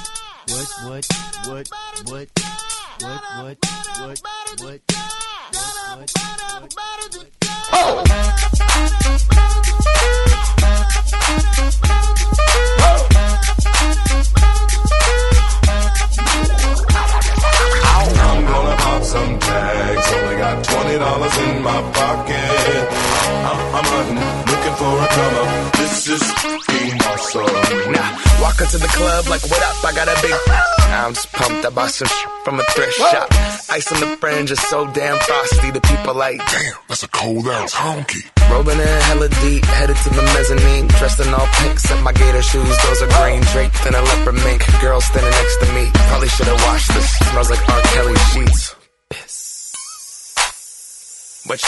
what, 0.47 0.67
what, 0.85 1.07
what, 1.45 1.69
what, 2.05 2.27
what, 3.01 3.57
what, 3.99 4.21
what, 4.59 4.81
I'm 11.83 11.90
some 19.03 19.39
tags. 19.39 20.05
Only 20.13 20.35
got 20.37 20.63
twenty 20.63 20.97
dollars 20.97 21.37
in 21.37 21.61
my 21.61 21.79
pocket. 21.91 22.87
I'm, 23.41 23.59
I'm 23.75 23.87
hunting, 23.93 24.21
looking 24.51 24.75
for 24.79 24.93
a 25.01 25.07
come 25.07 25.35
up. 25.41 25.73
This 25.77 26.07
is 26.07 26.23
being 26.69 26.97
awesome. 27.01 27.91
Now, 27.91 28.09
walk 28.41 28.61
into 28.61 28.77
the 28.77 28.91
club 28.93 29.27
like, 29.27 29.43
what 29.49 29.61
up? 29.63 29.83
I 29.83 29.91
got 29.93 30.07
a 30.07 30.17
big. 30.21 30.35
I'm 30.91 31.13
just 31.13 31.31
pumped. 31.31 31.65
I 31.65 31.69
bought 31.69 31.91
some 31.91 32.07
sh- 32.07 32.25
from 32.43 32.59
a 32.59 32.63
thrift 32.75 32.93
shop. 32.93 33.27
Ice 33.71 33.91
on 33.93 33.99
the 34.01 34.17
fringe 34.17 34.51
is 34.51 34.59
so 34.59 34.85
damn 34.91 35.17
frosty. 35.19 35.71
The 35.71 35.79
people 35.81 36.13
like, 36.13 36.37
damn, 36.51 36.75
that's 36.87 37.03
a 37.03 37.07
cold 37.07 37.47
ass 37.47 37.73
honky. 37.73 38.21
Rolling 38.51 38.77
in 38.79 39.01
hella 39.07 39.29
deep, 39.41 39.63
headed 39.65 39.95
to 39.95 40.09
the 40.09 40.21
mezzanine. 40.35 40.87
Dressed 40.99 41.19
in 41.21 41.33
all 41.33 41.47
pink, 41.63 41.79
set 41.79 42.03
my 42.03 42.11
gator 42.11 42.41
shoes. 42.41 42.75
Those 42.83 43.01
are 43.03 43.11
green, 43.23 43.41
draped 43.55 43.85
in 43.87 43.95
a 43.95 44.01
leopard 44.01 44.35
mink. 44.43 44.61
Girl 44.81 44.99
standing 44.99 45.31
next 45.31 45.57
to 45.63 45.73
me. 45.73 45.89
Probably 46.11 46.27
should 46.27 46.47
have 46.47 46.61
washed 46.67 46.93
this. 46.93 47.09
Smells 47.31 47.49
like 47.49 47.69
R. 47.69 47.81
Kelly 47.95 48.15
sheets. 48.35 48.75
But 51.47 51.59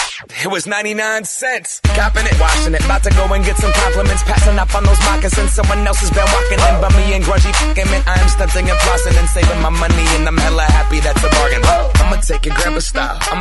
it 0.43 0.47
was 0.47 0.67
99 0.67 1.25
cents. 1.25 1.81
Copping 1.83 2.25
it, 2.25 2.39
washing 2.39 2.73
it. 2.73 2.85
About 2.85 3.03
to 3.03 3.09
go 3.12 3.25
and 3.33 3.43
get 3.43 3.57
some 3.57 3.73
compliments. 3.73 4.23
Passing 4.23 4.57
up 4.59 4.73
on 4.75 4.83
those 4.85 5.00
moccasins. 5.01 5.51
Someone 5.51 5.85
else 5.85 6.00
has 6.00 6.12
been 6.13 6.29
walking 6.29 6.62
in. 6.62 6.75
But 6.79 6.93
me 6.95 7.13
and 7.17 7.23
grungy 7.25 7.51
fucking 7.51 7.89
man. 7.89 8.03
I 8.05 8.21
am 8.21 8.29
stunting 8.29 8.69
and 8.69 8.79
flossing 8.79 9.17
and 9.17 9.27
saving 9.27 9.62
my 9.62 9.69
money. 9.69 9.92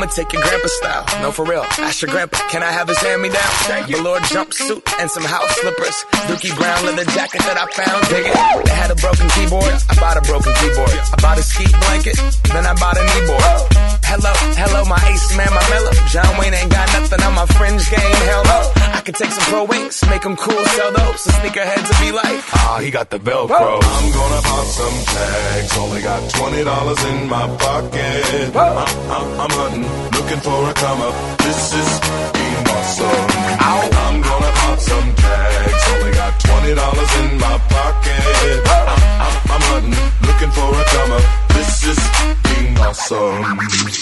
I'ma 0.03 0.11
take 0.11 0.33
your 0.33 0.41
grandpa 0.41 0.67
style. 0.67 1.21
No, 1.21 1.31
for 1.31 1.45
real. 1.45 1.63
Ask 1.79 2.01
your 2.01 2.11
grandpa. 2.11 2.37
Can 2.49 2.61
I 2.61 2.71
have 2.71 2.89
his 2.89 2.97
hand 2.97 3.21
me 3.21 3.29
down? 3.29 3.87
Velour 3.87 4.19
jumpsuit 4.27 4.83
and 4.99 5.09
some 5.09 5.23
house 5.23 5.49
slippers. 5.61 5.95
Dookie 6.27 6.53
brown 6.57 6.85
leather 6.85 7.05
jacket 7.11 7.39
that 7.47 7.55
I 7.55 7.65
found. 7.71 8.03
Dig 8.11 8.27
it. 8.27 8.65
They 8.65 8.75
had 8.75 8.91
a 8.91 8.95
broken 8.95 9.29
keyboard. 9.29 9.63
I 9.63 9.95
bought 9.95 10.17
a 10.17 10.21
broken 10.27 10.51
keyboard. 10.59 10.91
I 10.91 11.15
bought 11.21 11.39
a 11.39 11.43
ski 11.43 11.71
blanket. 11.87 12.19
Then 12.51 12.67
I 12.67 12.73
bought 12.75 12.97
a 12.97 13.03
kneeboard. 13.15 14.02
Hello, 14.13 14.29
hello, 14.53 14.85
my 14.85 15.01
ace 15.09 15.35
man, 15.35 15.49
my 15.49 15.65
mellow. 15.73 15.89
John 16.05 16.37
Wayne 16.37 16.53
ain't 16.53 16.69
got 16.69 16.85
nothing 16.93 17.17
on 17.25 17.33
my 17.33 17.47
fringe 17.57 17.81
game. 17.89 18.13
Hell 18.29 18.43
no. 18.45 18.59
I 18.93 19.01
could 19.01 19.15
take 19.15 19.31
some 19.31 19.41
pro 19.49 19.63
wings, 19.65 20.05
make 20.05 20.21
them 20.21 20.35
cool, 20.37 20.63
sell 20.77 20.93
those. 20.93 21.19
So 21.21 21.31
sneakerheads 21.41 21.89
will 21.89 21.97
be 22.05 22.11
like, 22.13 22.37
ah, 22.53 22.77
he 22.77 22.91
got 22.91 23.09
the 23.09 23.17
Velcro. 23.17 23.81
I'm 23.81 24.07
gonna 24.13 24.41
pop 24.45 24.67
some 24.69 24.97
tags. 25.17 25.77
Only 25.81 26.01
got 26.05 26.21
twenty 26.29 26.63
dollars 26.63 27.01
in 27.09 27.27
my 27.27 27.47
pocket. 27.57 28.53
I'm, 28.53 28.77
I'm, 28.85 29.27
I'm 29.41 29.49
hunting, 29.49 29.89
looking 30.13 30.41
for 30.45 30.61
a 30.69 30.73
come 30.77 31.01
up. 31.01 31.15
This 31.41 31.73
is 31.73 31.91
being 32.37 32.65
awesome. 32.69 33.25
I'm 33.65 34.21
gonna 34.21 34.51
pop 34.61 34.77
some 34.77 35.09
tags. 35.25 35.83
Only 35.89 36.13
got 36.13 36.33
twenty 36.37 36.73
dollars 36.77 37.11
in 37.17 37.29
my 37.41 37.57
pocket. 37.65 38.61
I'm, 38.61 38.85
I'm, 39.25 39.35
I'm 39.57 39.63
hunting, 39.73 39.97
looking 40.21 40.51
for 40.53 40.69
a 40.69 40.83
come 40.93 41.11
up. 41.17 41.42
This 41.53 41.85
is 41.85 41.99
being 42.43 42.77
awesome. 42.79 43.43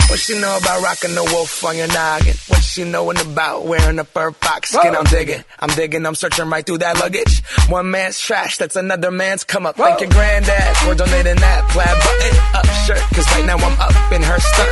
What 0.09 0.19
she 0.19 0.39
know 0.39 0.57
about 0.57 0.81
rocking 0.81 1.15
the 1.15 1.23
wolf 1.23 1.63
on 1.63 1.77
your 1.77 1.87
noggin? 1.87 2.35
What 2.47 2.63
she 2.63 2.83
knowin' 2.83 3.17
about 3.17 3.65
wearing 3.65 3.99
a 3.99 4.03
fur 4.03 4.31
fox 4.31 4.69
skin? 4.71 4.95
I'm 4.95 5.03
digging, 5.05 5.43
I'm 5.59 5.69
digging, 5.69 6.05
I'm 6.05 6.15
searching 6.15 6.49
right 6.49 6.65
through 6.65 6.79
that 6.79 6.99
luggage. 6.99 7.43
One 7.69 7.91
man's 7.91 8.19
trash, 8.19 8.57
that's 8.57 8.75
another 8.75 9.11
man's 9.11 9.43
come 9.43 9.65
up. 9.65 9.75
Thank 9.75 10.01
your 10.01 10.09
granddad 10.09 10.77
for 10.77 10.95
donating 10.95 11.35
that 11.35 11.69
plaid 11.69 11.97
button 11.97 12.35
up 12.55 12.65
shirt. 12.85 13.01
Cause 13.15 13.27
right 13.35 13.45
now 13.45 13.57
I'm 13.57 13.79
up 13.79 14.11
in 14.11 14.21
her 14.21 14.39
stunt. 14.39 14.71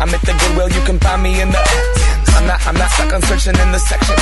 I'm 0.00 0.08
at 0.08 0.20
the 0.22 0.32
Goodwill, 0.32 0.70
you 0.70 0.80
can 0.86 0.98
find 0.98 1.22
me 1.22 1.40
in 1.40 1.50
the. 1.50 2.10
I'm 2.32 2.46
not, 2.46 2.66
I'm 2.66 2.74
not 2.74 2.90
stuck 2.90 3.12
on 3.12 3.22
searching 3.22 3.58
in 3.60 3.72
the 3.72 3.78
section. 3.78 4.16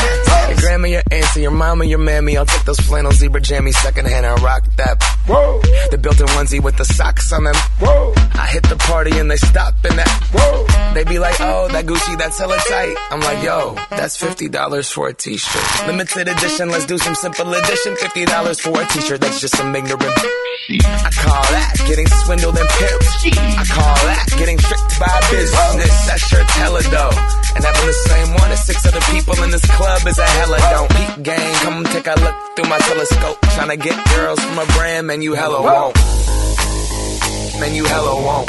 Your 0.48 0.58
grandma, 0.58 0.88
your 0.88 1.02
auntie, 1.12 1.42
your 1.42 1.50
mama, 1.52 1.84
your 1.84 1.98
mammy. 1.98 2.36
I'll 2.36 2.46
take 2.46 2.64
those 2.64 2.80
flannel 2.80 3.12
zebra 3.12 3.40
jammies 3.40 3.74
secondhand 3.74 4.26
and 4.26 4.40
rock 4.42 4.64
that 4.76 4.98
Whoa. 5.28 5.60
The 5.90 5.98
built-in 5.98 6.26
onesie 6.28 6.62
with 6.62 6.76
the 6.76 6.84
socks 6.84 7.32
on 7.32 7.44
them. 7.44 7.54
Whoa. 7.80 8.14
I 8.34 8.46
hit 8.46 8.62
the 8.64 8.76
party 8.76 9.18
and 9.18 9.30
they 9.30 9.36
stop 9.36 9.74
in 9.84 9.96
that. 9.96 10.08
Whoa. 10.32 10.64
They 10.94 11.04
be 11.04 11.18
like, 11.18 11.36
oh, 11.40 11.68
that 11.68 11.84
Gucci, 11.84 12.16
that's 12.16 12.38
hella 12.38 12.56
tight. 12.56 12.96
I'm 13.10 13.20
like, 13.20 13.44
yo, 13.44 13.76
that's 13.90 14.16
fifty 14.16 14.48
dollars 14.48 14.90
for 14.90 15.08
a 15.08 15.14
t-shirt. 15.14 15.86
Limited 15.86 16.28
edition, 16.28 16.70
let's 16.70 16.86
do 16.86 16.96
some 16.98 17.14
simple 17.14 17.52
edition. 17.52 17.94
Fifty 17.96 18.24
dollars 18.24 18.58
for 18.58 18.80
a 18.80 18.86
t-shirt, 18.86 19.20
that's 19.20 19.40
just 19.40 19.56
some 19.56 19.74
ignorant. 19.76 20.02
I 20.02 21.10
call 21.12 21.44
that 21.52 21.74
getting 21.86 22.06
swindled 22.24 22.56
and 22.58 22.68
pimped. 22.68 23.08
I 23.56 23.64
call 23.64 23.96
that 24.08 24.26
getting 24.36 24.58
tricked 24.58 25.00
by 25.00 25.12
business. 25.30 26.06
That 26.08 26.20
shirt's 26.20 26.52
hella 26.56 26.82
dough. 26.88 27.12
And 27.56 27.64
having 27.64 27.86
the 27.86 27.98
same 28.06 28.34
one 28.34 28.50
as 28.52 28.64
six 28.64 28.84
other 28.86 29.00
people 29.12 29.34
in 29.42 29.50
this 29.50 29.64
club 29.76 30.06
is 30.06 30.18
a 30.18 30.26
hella 30.26 30.58
don't. 30.72 30.90
Peep 30.90 31.24
gang, 31.24 31.54
come 31.64 31.84
take 31.84 32.06
a 32.06 32.16
look 32.20 32.36
through 32.56 32.68
my 32.68 32.78
telescope. 32.78 33.38
Trying 33.56 33.70
to 33.70 33.76
get 33.76 33.96
girls 34.16 34.40
from 34.40 34.58
a 34.58 34.66
brand, 34.76 35.06
man, 35.06 35.17
you 35.22 35.32
hella 35.34 35.62
won't. 35.62 35.96
Man, 37.60 37.74
you 37.74 37.84
hella 37.84 38.14
won't. 38.14 38.48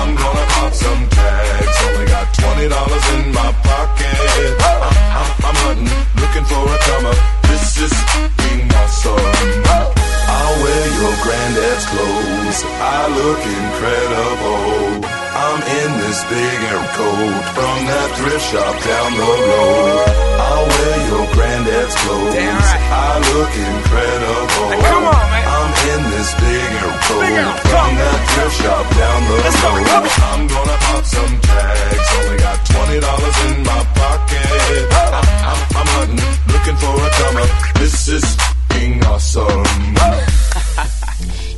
I'm 0.00 0.14
gonna 0.16 0.46
pop 0.48 0.72
some 0.72 1.08
tags. 1.10 1.76
Only 1.86 2.06
got 2.06 2.34
twenty 2.34 2.68
dollars 2.68 3.06
in 3.14 3.32
my 3.32 3.52
pocket. 3.62 4.62
I'm, 4.62 4.97
shop 18.48 18.76
down 18.82 19.12
the 19.12 19.28
road. 19.28 20.08
I'll 20.40 20.66
wear 20.72 20.96
your 21.12 21.26
granddad's 21.36 21.94
clothes. 22.00 22.32
I 22.32 23.20
look 23.28 23.52
incredible. 23.52 24.68
come 24.88 25.04
on, 25.04 25.24
man. 25.28 25.44
I'm 25.52 25.72
in 25.92 26.02
this 26.16 26.30
big 26.40 26.70
air 26.80 26.94
coat 27.04 27.28
from 27.68 27.90
that 28.00 28.20
thrift 28.32 28.56
shop 28.56 28.86
down 28.96 29.20
the 29.28 29.36
road. 29.36 30.08
I'm 30.32 30.42
gonna 30.48 30.78
pop 30.80 31.04
some 31.04 31.34
tags. 31.44 32.08
Only 32.16 32.38
got 32.40 32.58
twenty 32.72 32.98
dollars 33.04 33.36
in 33.48 33.56
my 33.68 33.82
pocket. 34.00 34.48
I'm, 34.96 35.28
I'm, 35.44 35.60
I'm 35.76 35.88
hunting, 35.92 36.32
looking 36.48 36.76
for 36.80 36.94
a 37.04 37.10
come 37.20 37.36
up. 37.44 37.52
This 37.76 38.08
is 38.08 38.26
being 38.72 39.04
awesome. 39.04 39.64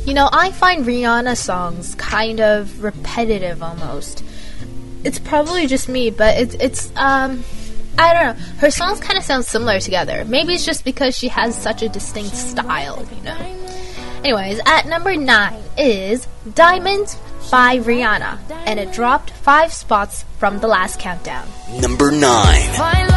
You 0.03 0.15
know, 0.15 0.29
I 0.33 0.51
find 0.51 0.83
Rihanna 0.83 1.37
songs 1.37 1.93
kind 1.95 2.41
of 2.41 2.83
repetitive 2.83 3.61
almost. 3.61 4.23
It's 5.03 5.19
probably 5.19 5.67
just 5.67 5.89
me, 5.89 6.09
but 6.09 6.37
it's 6.37 6.55
it's 6.55 6.91
um 6.95 7.43
I 7.97 8.13
don't 8.13 8.37
know. 8.37 8.43
Her 8.57 8.71
songs 8.71 8.99
kind 8.99 9.17
of 9.17 9.23
sound 9.23 9.45
similar 9.45 9.79
together. 9.79 10.25
Maybe 10.25 10.53
it's 10.53 10.65
just 10.65 10.85
because 10.85 11.17
she 11.17 11.27
has 11.27 11.55
such 11.55 11.81
a 11.81 11.89
distinct 11.89 12.35
style, 12.35 13.05
you 13.15 13.23
know. 13.23 13.37
Anyways, 14.23 14.59
at 14.65 14.85
number 14.85 15.15
9 15.15 15.63
is 15.77 16.27
Diamonds 16.53 17.17
by 17.49 17.79
Rihanna, 17.79 18.37
and 18.67 18.79
it 18.79 18.93
dropped 18.93 19.31
5 19.31 19.73
spots 19.73 20.25
from 20.37 20.59
the 20.59 20.67
last 20.67 20.99
countdown. 20.99 21.47
Number 21.81 22.11
9. 22.11 23.09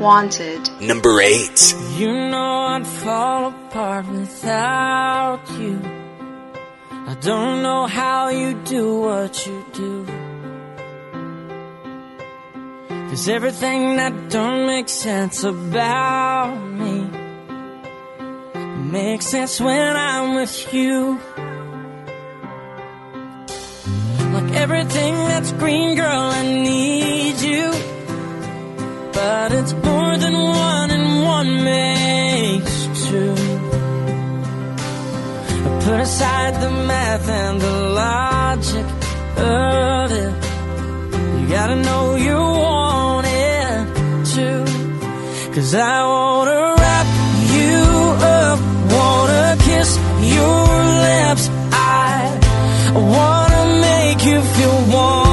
Wanted. 0.00 0.70
Number 0.80 1.20
8. 1.20 1.74
You 1.96 2.12
know 2.12 2.66
I'd 2.74 2.86
fall 2.86 3.48
apart 3.48 4.06
without 4.08 5.40
you. 5.58 5.80
I 7.08 7.14
don't 7.20 7.62
know 7.62 7.86
how 7.86 8.28
you 8.28 8.54
do 8.64 9.00
what 9.00 9.46
you 9.46 9.64
do. 9.72 10.06
There's 12.88 13.28
everything 13.28 13.96
that 13.96 14.28
don't 14.28 14.66
make 14.66 14.88
sense 14.88 15.44
about 15.44 16.56
me. 16.56 17.08
Makes 18.90 19.26
sense 19.26 19.60
when 19.60 19.96
I'm 19.96 20.34
with 20.34 20.74
you. 20.74 21.18
Like 24.34 24.52
everything 24.52 25.14
that's 25.14 25.52
green, 25.52 25.96
girl, 25.96 26.30
I 26.38 26.42
need 26.42 27.40
you. 27.40 27.95
But 29.16 29.52
it's 29.52 29.72
more 29.72 30.14
than 30.24 30.34
one 30.34 30.90
and 30.96 31.08
one 31.36 31.50
makes 31.64 32.76
two. 33.06 33.34
I 35.66 35.80
put 35.84 36.00
aside 36.08 36.54
the 36.64 36.70
math 36.90 37.28
and 37.28 37.60
the 37.66 37.74
logic 38.02 38.86
of 39.38 40.12
it. 40.22 40.32
You 41.40 41.48
gotta 41.56 41.76
know 41.88 42.04
you 42.28 42.36
want 42.36 43.26
it 43.26 43.86
too. 44.34 44.60
Cause 45.54 45.74
I 45.74 45.96
wanna 46.14 46.74
wrap 46.78 47.06
you 47.56 47.76
up 48.38 48.76
Wanna 48.90 49.56
kiss 49.60 49.98
your 50.20 50.68
lips. 51.06 51.50
I 51.72 52.38
wanna 52.94 53.80
make 53.80 54.24
you 54.24 54.40
feel 54.40 54.78
warm. 54.92 55.25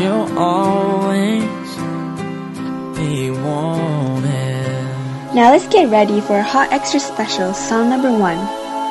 you'll 0.00 0.38
always 0.38 1.42
be 2.96 3.30
wanted. 3.30 4.24
Now 5.34 5.50
let's 5.50 5.66
get 5.68 5.90
ready 5.90 6.20
for 6.20 6.38
a 6.38 6.42
hot 6.42 6.72
extra 6.72 7.00
special, 7.00 7.52
song 7.52 7.90
number 7.90 8.10
one. 8.10 8.38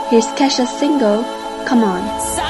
Here's 0.10 0.28
Kesha's 0.38 0.70
single, 0.70 1.24
Come 1.68 1.84
On. 1.84 2.47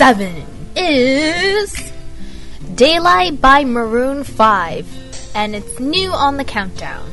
Seven 0.00 0.46
is 0.76 1.92
Daylight 2.74 3.38
by 3.38 3.64
Maroon 3.64 4.24
5, 4.24 5.34
and 5.34 5.54
it's 5.54 5.78
new 5.78 6.10
on 6.10 6.38
the 6.38 6.44
countdown. 6.44 7.12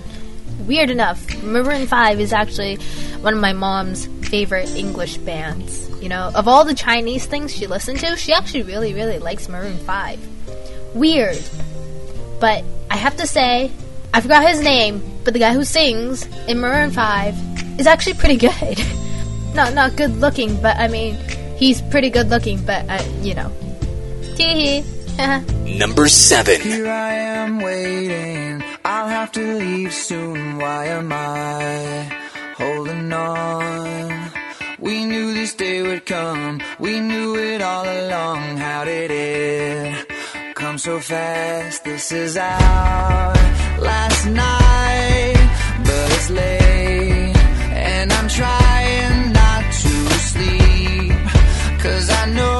Weird 0.65 0.89
enough, 0.89 1.19
Maroon 1.43 1.85
5 1.85 2.21
is 2.21 2.31
actually 2.31 2.77
one 3.19 3.33
of 3.33 3.41
my 3.41 3.51
mom's 3.51 4.05
favorite 4.29 4.69
English 4.69 5.17
bands. 5.17 5.89
You 6.01 6.07
know, 6.07 6.31
of 6.33 6.47
all 6.47 6.63
the 6.63 6.73
Chinese 6.73 7.25
things 7.25 7.53
she 7.53 7.67
listened 7.67 7.99
to, 7.99 8.15
she 8.15 8.31
actually 8.31 8.63
really, 8.63 8.93
really 8.93 9.19
likes 9.19 9.49
Maroon 9.49 9.79
5. 9.79 10.95
Weird. 10.95 11.37
But 12.39 12.63
I 12.89 12.95
have 12.95 13.17
to 13.17 13.27
say, 13.27 13.69
I 14.13 14.21
forgot 14.21 14.47
his 14.47 14.61
name, 14.61 15.03
but 15.25 15.33
the 15.33 15.39
guy 15.39 15.51
who 15.53 15.65
sings 15.65 16.25
in 16.47 16.61
Maroon 16.61 16.91
5 16.91 17.79
is 17.81 17.85
actually 17.85 18.13
pretty 18.13 18.37
good. 18.37 18.81
not 19.53 19.73
not 19.73 19.97
good 19.97 20.15
looking, 20.21 20.61
but 20.61 20.77
I 20.77 20.87
mean, 20.87 21.17
he's 21.57 21.81
pretty 21.81 22.09
good 22.09 22.29
looking, 22.29 22.63
but 22.65 22.87
uh, 22.89 23.03
you 23.21 23.33
know. 23.35 23.51
Tee 24.35 24.83
Number 25.65 26.07
seven. 26.07 26.61
Here 26.61 26.87
I 26.87 27.13
am 27.13 27.59
waiting. 27.59 28.63
I'll 28.85 29.07
have 29.07 29.31
to 29.33 29.41
leave 29.41 29.93
soon. 29.93 30.57
Why 30.57 30.85
am 30.85 31.11
I 31.11 32.09
holding 32.55 33.11
on? 33.11 34.31
We 34.79 35.05
knew 35.05 35.33
this 35.33 35.55
day 35.55 35.81
would 35.81 36.05
come. 36.05 36.61
We 36.79 36.99
knew 36.99 37.35
it 37.35 37.61
all 37.61 37.85
along. 37.85 38.57
How 38.57 38.85
did 38.85 39.09
it 39.09 40.07
come 40.53 40.77
so 40.77 40.99
fast? 40.99 41.83
This 41.83 42.11
is 42.11 42.37
our 42.37 43.33
last 43.79 44.27
night, 44.27 45.49
but 45.83 46.11
it's 46.11 46.29
late, 46.29 47.35
and 47.73 48.13
I'm 48.13 48.27
trying 48.29 48.56
Cause 51.87 52.09
I 52.09 52.25
know 52.31 52.56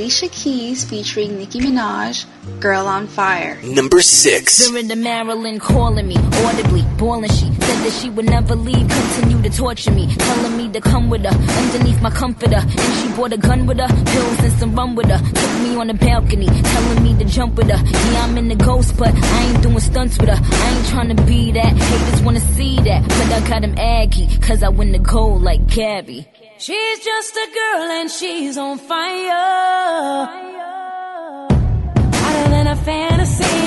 Alicia 0.00 0.28
Keys 0.30 0.82
featuring 0.82 1.36
Nicki 1.36 1.60
Minaj, 1.60 2.24
Girl 2.58 2.86
on 2.86 3.06
Fire. 3.06 3.60
Number 3.62 4.00
six. 4.00 4.54
Surrender 4.54 4.96
Marilyn 4.96 5.58
calling 5.58 6.08
me 6.08 6.16
audibly, 6.16 6.84
boiling. 6.96 7.30
She 7.30 7.52
said 7.52 7.84
that 7.84 7.92
she 8.00 8.08
would 8.08 8.24
never 8.24 8.56
leave, 8.56 8.88
continue 8.88 9.42
to 9.42 9.50
torture 9.54 9.90
me, 9.90 10.06
telling 10.16 10.56
me 10.56 10.72
to 10.72 10.80
come 10.80 11.10
with 11.10 11.20
her 11.26 11.36
underneath 11.58 12.00
my 12.00 12.08
comforter. 12.08 12.62
And 12.64 12.94
she 12.94 13.14
brought 13.14 13.34
a 13.34 13.36
gun 13.36 13.66
with 13.66 13.78
her, 13.78 13.88
pills 13.88 14.38
and 14.40 14.52
some 14.54 14.74
rum 14.74 14.94
with 14.94 15.10
her. 15.10 15.18
Took 15.18 15.52
me 15.60 15.76
on 15.76 15.88
the 15.88 15.94
balcony, 15.94 16.46
telling 16.46 17.02
me 17.02 17.18
to 17.18 17.26
jump 17.26 17.56
with 17.56 17.68
her. 17.68 17.84
Yeah, 18.12 18.24
I'm 18.24 18.38
in 18.38 18.48
the 18.48 18.56
ghost, 18.56 18.96
but 18.96 19.14
I 19.14 19.42
ain't 19.52 19.62
doing 19.62 19.80
stunts 19.80 20.16
with 20.16 20.30
her. 20.30 20.40
I 20.42 20.76
ain't 20.78 20.86
trying 20.86 21.14
to 21.14 21.22
be 21.24 21.52
that. 21.52 21.76
Haters 21.76 22.22
wanna 22.22 22.40
see 22.40 22.76
that, 22.76 23.02
but 23.06 23.32
I 23.32 23.46
got 23.46 23.62
him 23.62 23.74
aggy, 23.76 24.28
cause 24.38 24.62
I 24.62 24.70
win 24.70 24.92
the 24.92 24.98
gold 24.98 25.42
like 25.42 25.66
Gabby. 25.66 26.26
She's 26.60 26.98
just 26.98 27.34
a 27.36 27.48
girl 27.54 27.90
and 27.90 28.10
she's 28.10 28.58
on 28.58 28.76
fire. 28.76 30.26
Hotter 32.12 32.50
than 32.50 32.66
a 32.66 32.76
fantasy. 32.76 33.59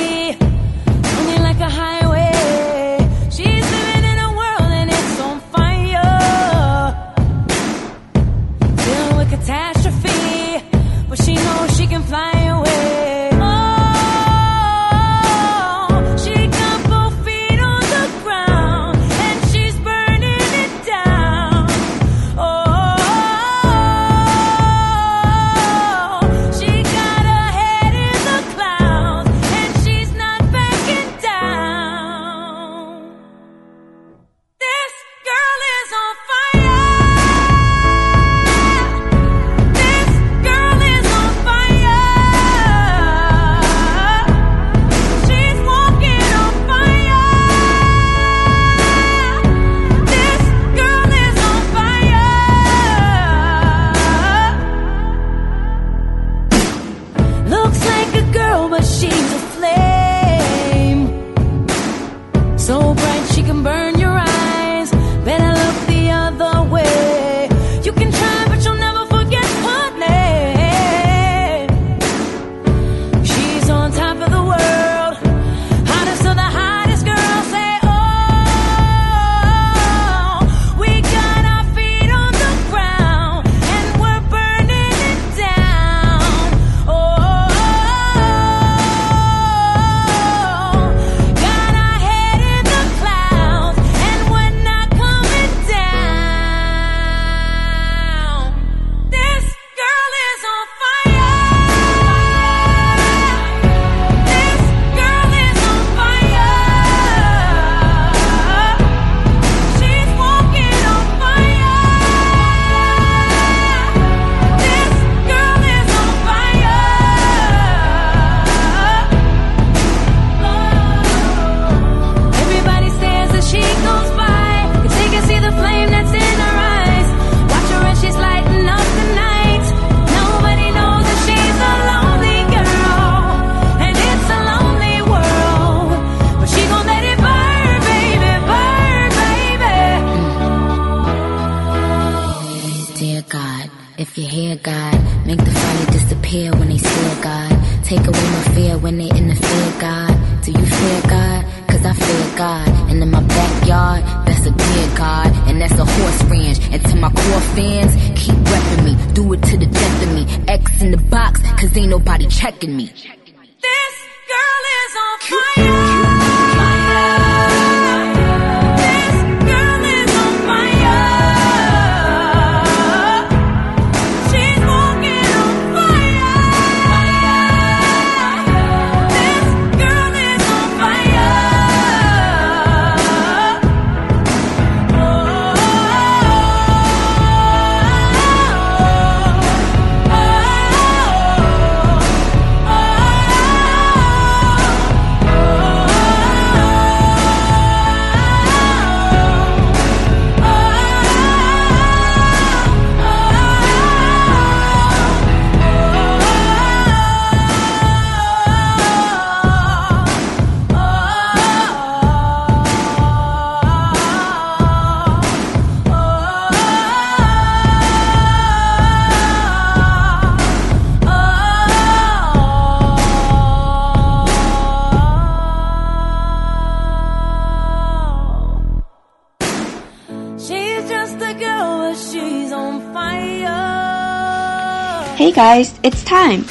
Guys, 235.44 235.78
it's 235.84 236.06
time. 236.06 236.46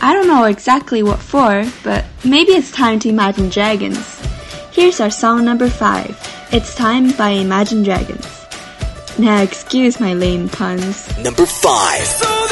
I 0.00 0.14
don't 0.14 0.26
know 0.26 0.44
exactly 0.44 1.02
what 1.02 1.18
for, 1.18 1.70
but 1.84 2.06
maybe 2.24 2.52
it's 2.52 2.70
time 2.70 2.98
to 3.00 3.10
Imagine 3.10 3.50
Dragons. 3.50 4.18
Here's 4.70 5.00
our 5.00 5.10
song 5.10 5.44
number 5.44 5.68
5 5.68 6.48
It's 6.50 6.74
Time 6.74 7.12
by 7.12 7.28
Imagine 7.28 7.82
Dragons. 7.82 8.26
Now, 9.18 9.42
excuse 9.42 10.00
my 10.00 10.14
lame 10.14 10.48
puns. 10.48 11.14
Number 11.18 11.44
5. 11.44 12.00
So 12.06 12.42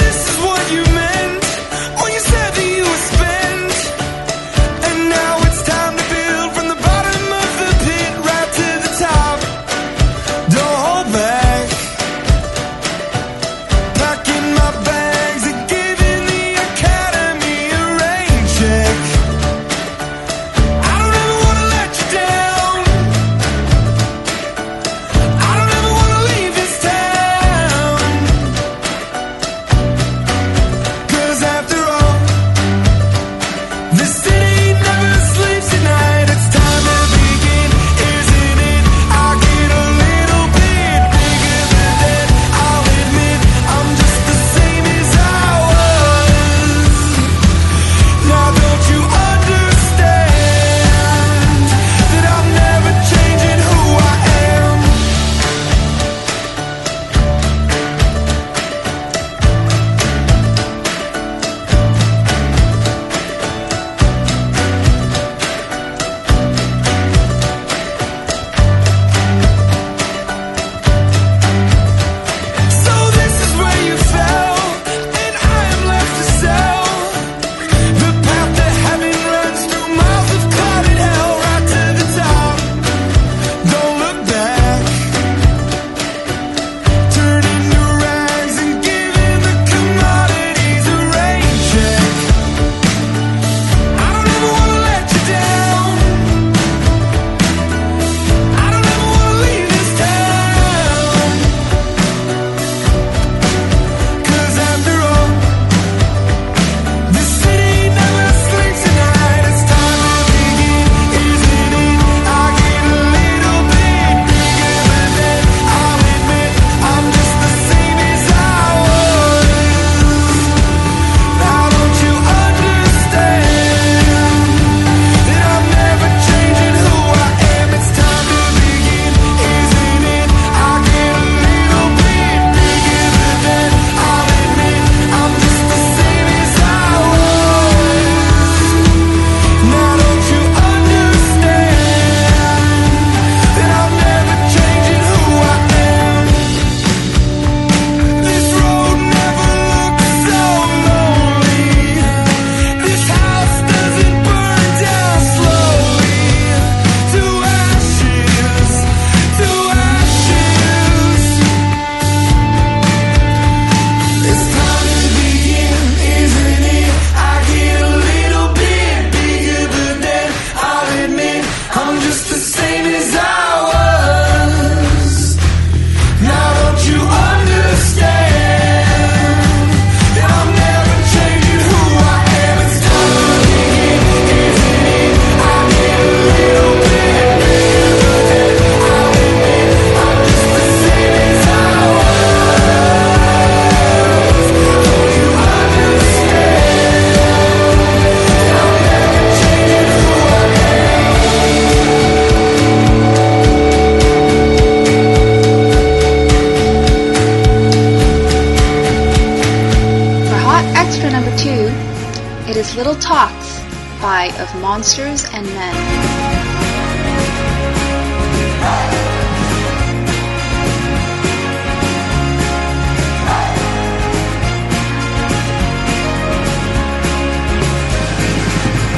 Of 214.40 214.54
Monsters 214.62 215.24
and 215.34 215.46
Men. 215.46 215.74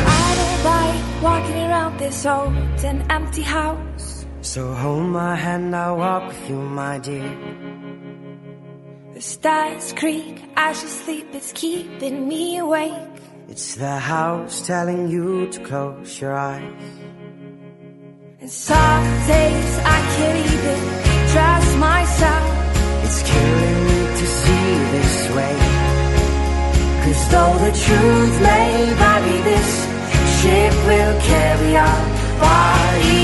I 0.07 0.35
don't 0.39 0.63
like 0.65 1.23
walking 1.23 1.57
around 1.57 1.99
this 1.99 2.25
old 2.25 2.55
and 2.85 3.11
empty 3.11 3.43
house. 3.43 4.25
So 4.43 4.73
hold 4.75 5.07
my 5.07 5.35
hand, 5.35 5.75
I'll 5.75 5.97
walk 5.97 6.29
with 6.29 6.49
you, 6.51 6.57
my 6.57 6.99
dear. 7.01 7.37
The 9.15 9.21
stars 9.21 9.93
creak 9.95 10.41
as 10.57 10.81
you 10.83 10.89
sleep, 10.89 11.27
it's 11.33 11.51
keeping 11.53 12.29
me 12.29 12.59
awake. 12.59 13.12
It's 13.53 13.75
the 13.75 13.99
house 13.99 14.67
telling 14.67 15.11
you 15.11 15.47
to 15.47 15.61
close 15.61 16.19
your 16.19 16.35
eyes. 16.35 16.87
And 18.41 18.51
some 18.51 19.05
days 19.29 19.73
I 19.95 19.99
can't 20.15 20.39
even 20.55 20.81
trust 21.33 21.73
myself. 21.77 22.47
It's 23.05 23.21
killing 23.31 23.81
me 23.89 24.01
to 24.21 24.27
see 24.41 24.69
this 24.95 25.17
way. 25.37 25.57
Cause 27.05 27.23
though 27.33 27.57
the 27.67 27.73
truth 27.85 28.37
may 28.41 28.71
vary, 29.03 29.39
this 29.51 29.71
ship 30.41 30.75
will 30.89 31.21
carry 31.21 31.77
our 31.77 32.03
bodies 32.41 33.22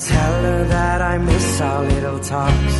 tell 0.00 0.42
her 0.42 0.64
that 0.64 1.02
I 1.02 1.18
miss 1.18 1.60
our 1.60 1.84
little 1.84 2.18
talks. 2.20 2.74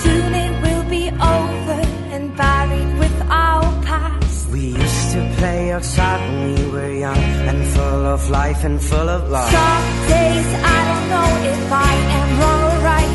Soon 0.00 0.34
it 0.44 0.52
will 0.64 0.84
be 0.88 1.08
over 1.10 1.80
and 2.14 2.34
buried 2.36 2.98
with 2.98 3.16
our 3.28 3.64
past. 3.84 4.48
We 4.48 4.60
used 4.84 5.12
to 5.12 5.20
play 5.36 5.72
outside 5.72 6.20
when 6.26 6.54
we 6.54 6.70
were 6.72 6.92
young 6.92 7.24
and 7.50 7.62
full 7.74 8.04
of 8.14 8.30
life 8.30 8.64
and 8.64 8.80
full 8.82 9.08
of 9.16 9.28
love. 9.28 9.50
Some 9.50 9.88
days 10.08 10.48
I 10.76 10.78
don't 10.90 11.06
know 11.14 11.30
if 11.52 11.62
I 11.72 11.92
am 12.18 12.28
wrong 12.40 12.60
or 12.70 12.78
right. 12.92 13.14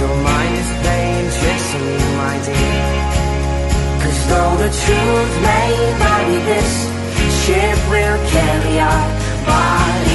Your 0.00 0.16
mind 0.30 0.54
is 0.62 0.70
playing 0.82 1.28
tricks 1.38 1.68
on 1.74 1.82
me, 1.88 1.98
my 2.22 2.36
dear. 2.46 2.84
Cause 4.02 4.20
though 4.30 4.54
the 4.64 4.70
truth 4.84 5.32
may 5.48 5.70
vary, 6.00 6.38
this 6.50 6.70
ship 7.42 7.78
will 7.90 8.18
carry 8.30 8.78
our 8.78 9.02
bodies 9.50 10.13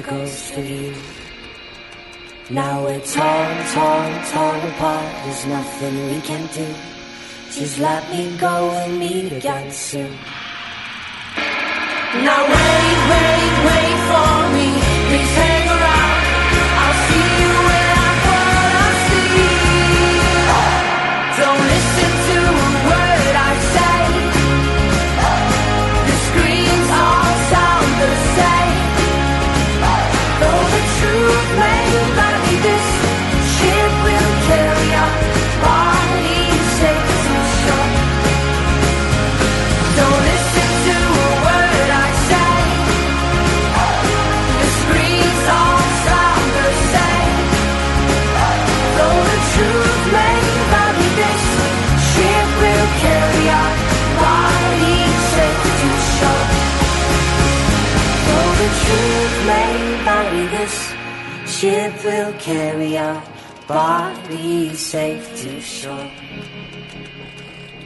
ghost 0.00 0.56
of 0.56 0.68
you. 0.68 0.94
Now 2.48 2.84
we're 2.84 3.00
torn, 3.00 3.56
torn, 3.74 4.24
torn 4.32 4.60
apart. 4.70 5.24
There's 5.24 5.46
nothing 5.46 5.94
we 6.10 6.20
can 6.22 6.46
do. 6.54 6.74
Just 7.50 7.78
let 7.78 8.08
me 8.10 8.36
go 8.38 8.70
and 8.70 8.98
meet 8.98 9.32
again 9.32 9.70
soon. 9.70 10.16
Ship 61.62 62.04
will 62.04 62.32
carry 62.40 62.98
our 62.98 63.22
bodies 63.68 64.80
safe 64.80 65.28
to 65.40 65.60
shore. 65.60 66.10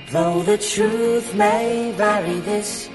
Though 0.08 0.40
the 0.44 0.56
truth 0.56 1.34
may 1.34 1.92
vary, 1.92 2.40
this 2.40 2.88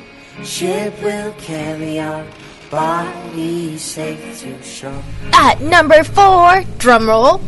ship 0.43 0.99
will 1.03 1.33
carry 1.33 1.99
our 1.99 2.25
bodies 2.71 3.83
safe 3.83 4.39
to 4.39 4.63
shore. 4.63 5.03
At 5.33 5.61
number 5.61 6.03
four, 6.03 6.63
drumroll, 6.81 7.39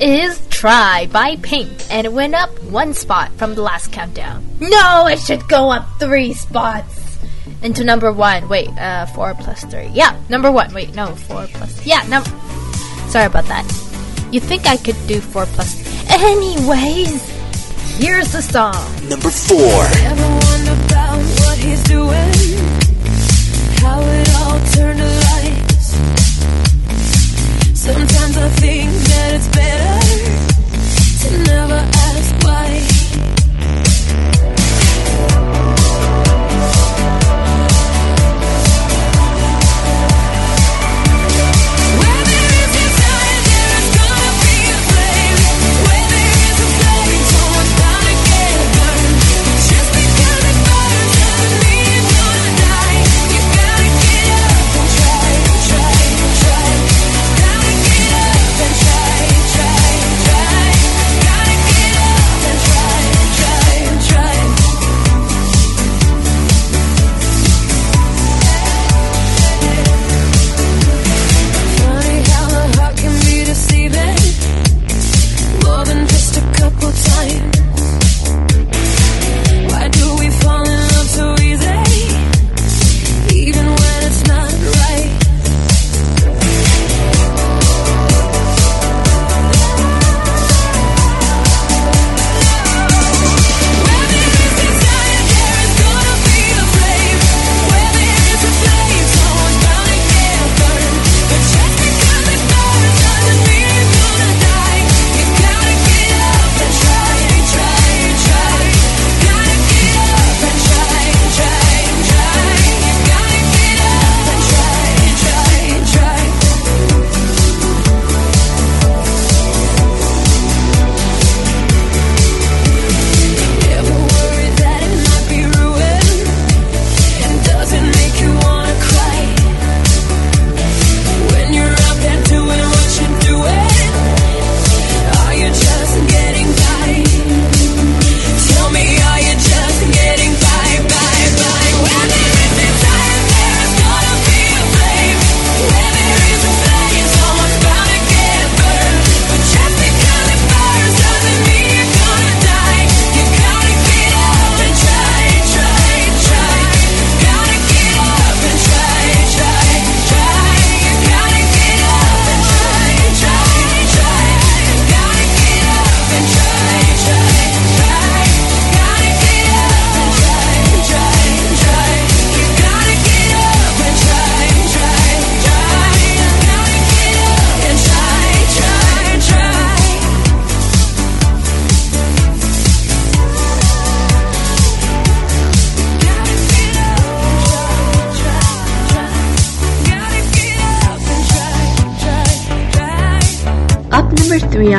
is 0.00 0.46
Try 0.46 1.08
by 1.10 1.34
Pink, 1.42 1.72
and 1.90 2.06
it 2.06 2.12
went 2.12 2.36
up 2.36 2.50
one 2.70 2.94
spot 2.94 3.32
from 3.32 3.56
the 3.56 3.62
last 3.62 3.90
countdown. 3.90 4.46
No, 4.60 5.08
it 5.08 5.18
should 5.18 5.48
go 5.48 5.72
up 5.72 5.88
three 5.98 6.34
spots 6.34 7.01
into 7.62 7.84
number 7.84 8.12
one. 8.12 8.48
Wait, 8.48 8.68
uh, 8.78 9.06
four 9.06 9.34
plus 9.34 9.64
three. 9.64 9.88
Yeah, 9.88 10.18
number 10.28 10.50
one. 10.50 10.72
Wait, 10.74 10.94
no, 10.94 11.06
four 11.14 11.46
plus. 11.46 11.86
Yeah, 11.86 12.02
number. 12.08 12.30
Sorry 13.08 13.26
about 13.26 13.46
that. 13.46 13.64
You 14.30 14.40
think 14.40 14.66
I 14.66 14.76
could 14.76 14.96
do 15.06 15.20
four 15.20 15.46
plus? 15.46 15.80
Anyways, 16.10 17.28
here's 17.98 18.32
the 18.32 18.42
song. 18.42 18.74
Number 19.08 19.30
four. 19.30 19.84
Ever 20.08 20.42
about 20.72 21.18
what 21.40 21.58
he's 21.58 21.82
doing? 21.84 22.32
How 23.82 24.00
it 24.00 24.28
all 24.40 24.58
turned 24.72 24.98
to 24.98 25.10
lights. 25.28 25.86
Sometimes 27.78 28.36
I 28.36 28.48
think 28.60 28.90
that 28.90 29.34
it's 29.34 29.48
better 29.48 30.02
to 31.22 31.44
never 31.44 32.01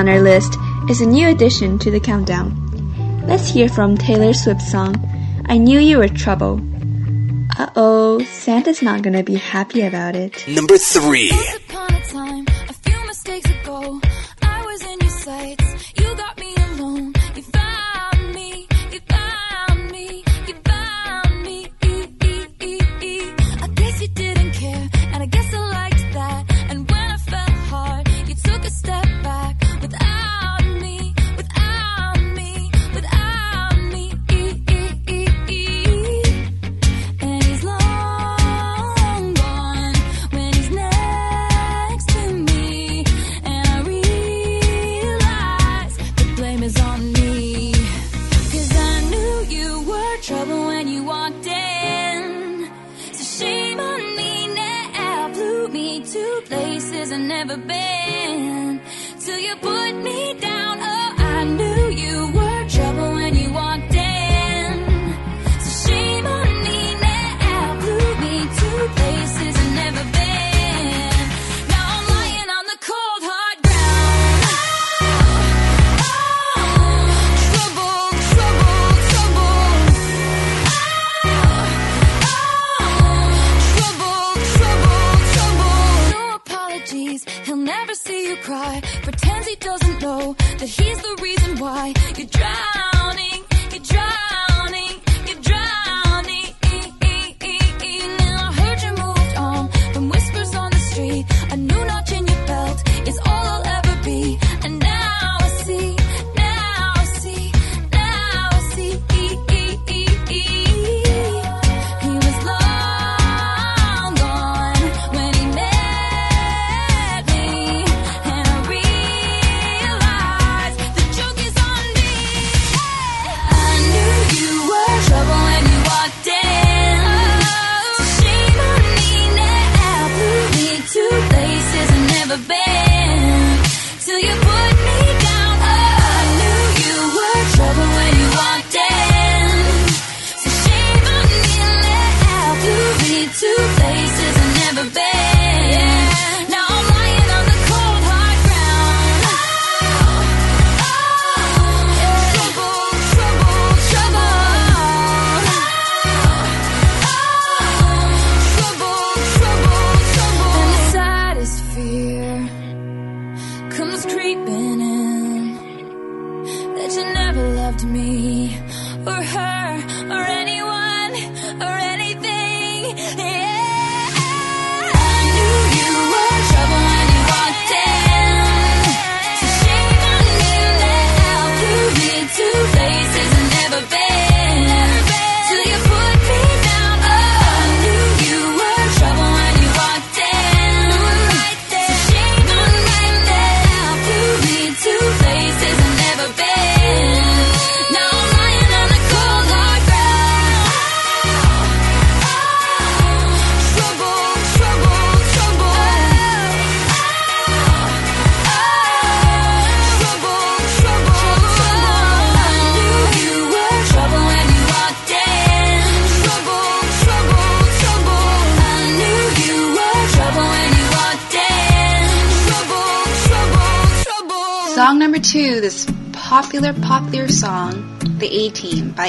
on 0.04 0.10
our 0.10 0.20
list 0.20 0.58
is 0.90 1.00
a 1.00 1.06
new 1.06 1.30
addition 1.30 1.80
to 1.80 1.90
the 1.90 2.00
countdown. 2.00 2.52
Let's 3.26 3.48
hear 3.48 3.70
from 3.70 3.98
Taylor 3.98 4.34
Swift's 4.34 4.70
song, 4.70 4.96
I 5.46 5.58
Knew 5.58 5.80
You 5.80 6.00
Were 6.00 6.10
Trouble. 6.10 6.60
Uh 7.58 7.70
oh, 7.78 8.20
Santa's 8.26 8.82
not 8.82 9.02
gonna 9.02 9.24
be 9.24 9.36
happy 9.36 9.82
about 9.84 10.18
it. 10.18 10.46
Number 10.46 10.78
three. 10.78 11.32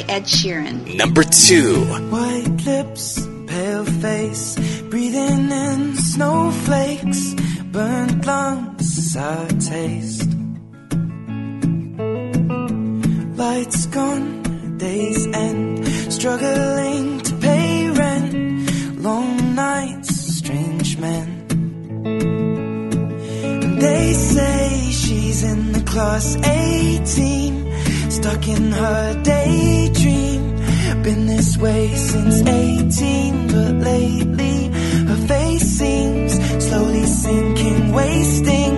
Ed 0.08 0.24
Sheeran. 0.24 0.83
since 32.24 32.48
18, 32.48 33.46
but 33.48 33.74
lately 33.84 34.68
her 35.08 35.26
face 35.28 35.62
seems 35.62 36.32
slowly 36.64 37.04
sinking, 37.04 37.92
wasting, 37.92 38.74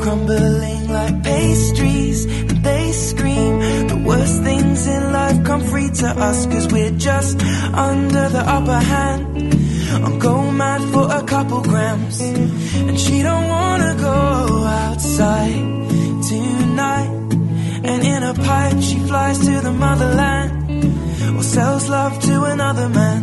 crumbling 0.00 0.88
like 0.88 1.22
pastries. 1.22 2.24
And 2.24 2.64
they 2.64 2.92
scream 2.92 3.60
the 3.88 4.02
worst 4.04 4.42
things 4.42 4.86
in 4.86 5.12
life 5.12 5.44
come 5.44 5.60
free 5.60 5.90
to 5.90 6.08
us, 6.08 6.46
cause 6.46 6.72
we're 6.72 6.96
just 6.98 7.40
under 7.72 8.28
the 8.28 8.42
upper 8.44 8.80
hand. 8.92 9.54
I'm 10.04 10.18
going 10.18 10.56
mad 10.56 10.82
for 10.92 11.06
a 11.10 11.22
couple 11.22 11.62
grams, 11.62 12.20
and 12.20 12.98
she 12.98 13.22
don't 13.22 13.48
wanna 13.48 13.94
go 14.00 14.64
outside 14.82 15.64
tonight. 16.28 17.10
And 17.84 18.02
in 18.02 18.22
a 18.22 18.34
pipe, 18.34 18.80
she 18.80 18.98
flies 18.98 19.38
to 19.38 19.60
the 19.60 19.72
motherland 19.72 20.53
sells 21.54 21.88
love 21.88 22.20
to 22.20 22.42
another 22.42 22.88
man. 22.88 23.22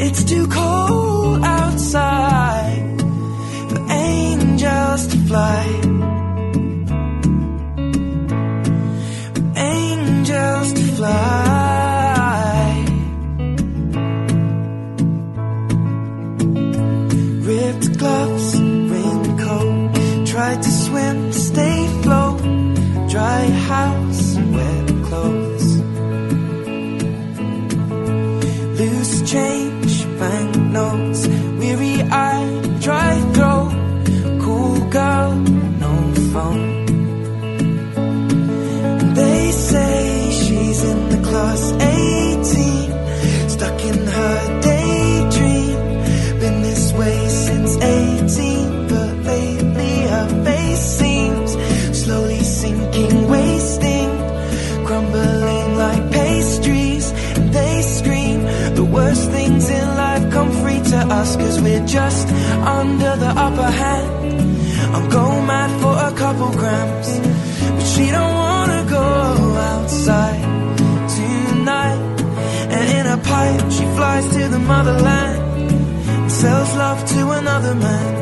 It's 0.00 0.24
too 0.24 0.46
cold 0.48 1.44
outside 1.44 2.98
for 3.68 3.80
angels 3.92 5.06
to 5.08 5.18
fly. 5.28 5.64
For 9.34 9.46
angels 9.58 10.72
to 10.72 10.82
fly. 10.96 11.55
Us, 61.26 61.36
cause 61.36 61.60
we're 61.60 61.86
just 61.86 62.28
under 62.78 63.12
the 63.16 63.32
upper 63.46 63.70
hand. 63.82 64.06
I'm 64.94 65.08
going 65.08 65.46
mad 65.46 65.70
for 65.82 65.94
a 66.10 66.12
couple 66.22 66.50
grams, 66.60 67.08
but 67.76 67.86
she 67.92 68.04
don't 68.16 68.34
wanna 68.44 68.82
go 68.98 69.06
outside 69.72 70.44
tonight. 71.18 72.02
And 72.74 72.84
in 72.98 73.06
a 73.16 73.18
pipe, 73.32 73.62
she 73.76 73.84
flies 73.96 74.26
to 74.36 74.42
the 74.54 74.58
motherland 74.72 75.38
and 76.20 76.32
sells 76.32 76.70
love 76.76 77.00
to 77.14 77.20
another 77.40 77.74
man. 77.74 78.12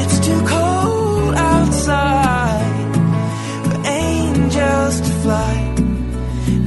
It's 0.00 0.18
too 0.26 0.40
cold 0.54 1.34
outside 1.52 2.92
for 3.66 3.78
angels 3.86 4.94
to 5.06 5.12
fly. 5.24 5.54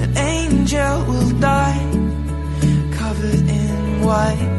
An 0.04 0.12
angel 0.18 0.96
will 1.10 1.32
die 1.52 1.84
covered 3.00 3.44
in 3.62 4.02
white. 4.08 4.58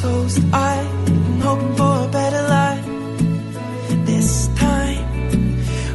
Closed 0.00 0.42
eye, 0.52 0.86
I'm 1.06 1.40
hoping 1.40 1.74
for 1.74 1.94
a 2.04 2.08
better 2.18 2.42
life. 2.56 2.86
This 4.06 4.30
time 4.64 5.04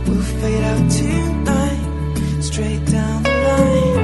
we'll 0.06 0.28
fade 0.42 0.64
out 0.72 0.92
tonight, 0.92 1.82
straight 2.42 2.86
down 2.98 3.24
the 3.24 3.30
line. 3.48 4.02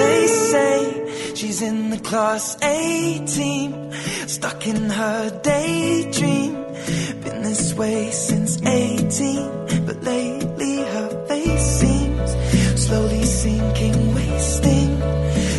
They 0.00 0.20
say 0.26 0.78
she's 1.34 1.60
in 1.60 1.90
the 1.90 1.98
class 1.98 2.56
18, 2.62 3.92
stuck 4.26 4.66
in 4.66 4.88
her 5.00 5.30
daydream. 5.42 6.52
Been 7.24 7.42
this 7.42 7.74
way 7.74 8.10
since 8.10 8.45
18, 8.66 9.86
but 9.86 10.02
lately 10.02 10.76
her 10.78 11.26
face 11.28 11.66
seems 11.80 12.30
slowly 12.84 13.24
sinking, 13.24 14.14
wasting, 14.14 15.00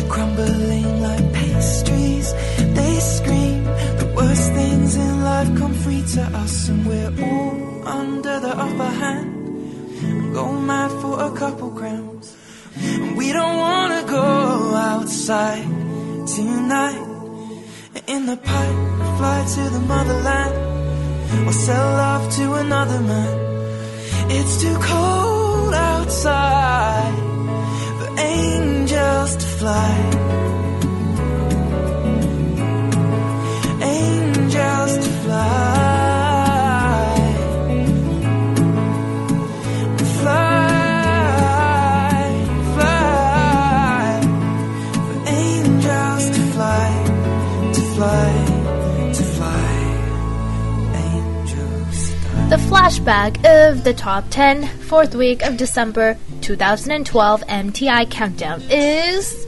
crumbling 0.08 1.02
like 1.02 1.32
pastries. 1.32 2.32
They 2.78 3.00
scream 3.00 3.64
the 3.64 4.12
worst 4.14 4.52
things 4.52 4.96
in 4.96 5.24
life 5.24 5.56
come 5.56 5.74
free 5.74 6.04
to 6.14 6.22
us, 6.22 6.68
and 6.68 6.86
we're 6.86 7.14
all 7.24 7.88
under 7.88 8.40
the 8.40 8.54
upper 8.56 8.92
hand. 9.02 10.34
Go 10.34 10.52
mad 10.52 10.90
for 11.00 11.20
a 11.20 11.30
couple 11.32 11.70
grams. 11.70 12.36
And 12.76 13.16
we 13.16 13.32
don't 13.32 13.56
wanna 13.56 14.04
go 14.06 14.74
outside 14.74 15.64
tonight. 16.36 17.04
In 18.06 18.26
the 18.26 18.36
pipe, 18.36 18.78
fly 19.18 19.44
to 19.54 19.62
the 19.70 19.80
motherland. 19.80 20.77
Or 21.46 21.52
sell 21.52 21.88
love 22.04 22.24
to 22.36 22.54
another 22.54 23.00
man. 23.00 23.34
It's 24.30 24.60
too 24.62 24.76
cold 24.80 25.74
outside 25.74 27.18
for 27.98 28.10
angels 28.20 29.36
to 29.36 29.46
fly. 29.58 29.94
Angels 33.82 34.92
to. 35.04 35.18
Fly, 35.28 35.77
flashback 52.68 53.38
of 53.46 53.82
the 53.82 53.94
top 53.94 54.26
10, 54.28 54.66
fourth 54.66 55.14
week 55.14 55.42
of 55.42 55.56
December 55.56 56.18
2012 56.42 57.40
MTI 57.46 58.10
Countdown 58.10 58.60
is 58.70 59.46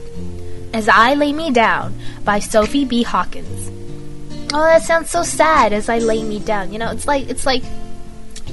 As 0.73 0.89
I 0.89 1.13
Lay 1.13 1.31
Me 1.31 1.51
Down 1.51 1.93
by 2.23 2.39
Sophie 2.39 2.83
B. 2.83 3.03
Hawkins. 3.03 3.69
Oh, 4.51 4.63
that 4.63 4.81
sounds 4.81 5.11
so 5.11 5.21
sad 5.21 5.71
as 5.71 5.87
I 5.87 5.99
lay 5.99 6.23
me 6.23 6.39
down. 6.39 6.73
You 6.73 6.79
know, 6.79 6.89
it's 6.89 7.05
like 7.05 7.29
it's 7.29 7.45
like 7.45 7.61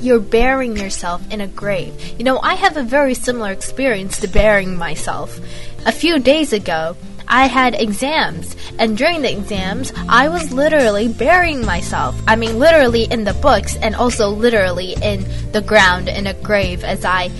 you're 0.02 0.20
burying 0.20 0.76
yourself 0.76 1.22
in 1.32 1.40
a 1.40 1.48
grave. 1.48 1.94
You 2.18 2.24
know, 2.24 2.38
I 2.38 2.52
have 2.52 2.76
a 2.76 2.82
very 2.82 3.14
similar 3.14 3.52
experience 3.52 4.20
to 4.20 4.28
burying 4.28 4.76
myself. 4.76 5.40
A 5.86 5.92
few 5.92 6.18
days 6.18 6.52
ago, 6.52 6.94
I 7.28 7.46
had 7.46 7.74
exams, 7.74 8.56
and 8.78 8.96
during 8.96 9.22
the 9.22 9.30
exams, 9.30 9.92
I 10.08 10.28
was 10.28 10.50
literally 10.50 11.08
burying 11.08 11.64
myself. 11.64 12.18
I 12.26 12.36
mean, 12.36 12.58
literally 12.58 13.04
in 13.04 13.24
the 13.24 13.34
books, 13.34 13.76
and 13.76 13.94
also 13.94 14.30
literally 14.30 14.94
in 15.02 15.26
the 15.52 15.60
ground 15.60 16.08
in 16.08 16.26
a 16.26 16.34
grave 16.34 16.84
as 16.84 17.04
I 17.04 17.30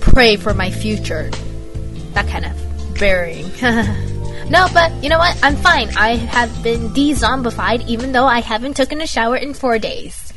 pray 0.00 0.36
for 0.36 0.52
my 0.52 0.70
future. 0.70 1.30
That 2.12 2.28
kind 2.28 2.44
of 2.44 2.98
burying. 2.98 3.50
no, 4.50 4.68
but 4.74 4.92
you 5.02 5.08
know 5.08 5.18
what? 5.18 5.38
I'm 5.42 5.56
fine. 5.56 5.88
I 5.96 6.16
have 6.16 6.62
been 6.62 6.92
de 6.92 7.12
zombified 7.12 7.86
even 7.88 8.12
though 8.12 8.26
I 8.26 8.40
haven't 8.40 8.76
taken 8.76 9.00
a 9.00 9.06
shower 9.06 9.36
in 9.36 9.54
four 9.54 9.78
days. 9.78 10.32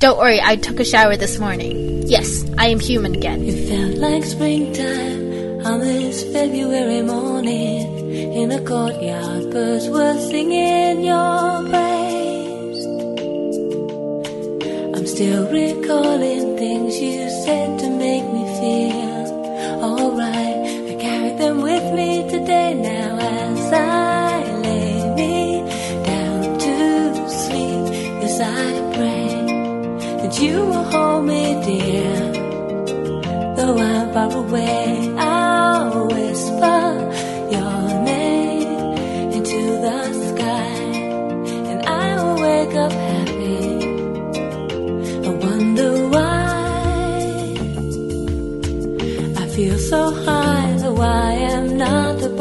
Don't 0.00 0.18
worry, 0.18 0.40
I 0.42 0.56
took 0.56 0.80
a 0.80 0.84
shower 0.84 1.16
this 1.16 1.38
morning. 1.38 2.02
Yes, 2.08 2.44
I 2.58 2.66
am 2.66 2.80
human 2.80 3.14
again. 3.14 3.44
It 3.44 3.68
felt 3.68 3.98
like 3.98 4.24
springtime 4.24 5.64
on 5.64 5.78
this 5.78 6.24
February 6.32 7.02
morning 7.02 8.01
in 8.12 8.52
a 8.52 8.60
courtyard. 8.60 9.50
Birds 9.50 9.88
were 9.88 10.18
singing 10.30 11.02
your 11.02 11.62
praise. 11.70 12.84
I'm 14.94 15.06
still 15.06 15.50
recalling 15.50 16.56
things 16.58 17.00
you 17.00 17.30
said 17.44 17.78
to 17.80 17.88
make 17.90 18.24
me 18.24 18.44
feel 18.60 19.22
alright. 19.82 20.58
I 20.90 20.96
carry 21.00 21.32
them 21.36 21.62
with 21.62 21.86
me 21.94 22.28
today 22.30 22.74
now 22.74 23.18
as 23.18 23.72
I 23.72 24.44
lay 24.66 25.14
me 25.16 25.62
down 26.04 26.58
to 26.58 27.28
sleep. 27.30 27.84
Yes, 28.22 28.40
I 28.40 28.72
pray 28.96 30.22
that 30.22 30.38
you 30.40 30.56
will 30.66 30.84
hold 30.84 31.24
me 31.24 31.42
dear. 31.64 32.12
Though 33.56 33.78
I'm 33.78 34.12
far 34.12 34.36
away, 34.36 35.14
I'll 35.16 36.08
whisper 36.08 36.91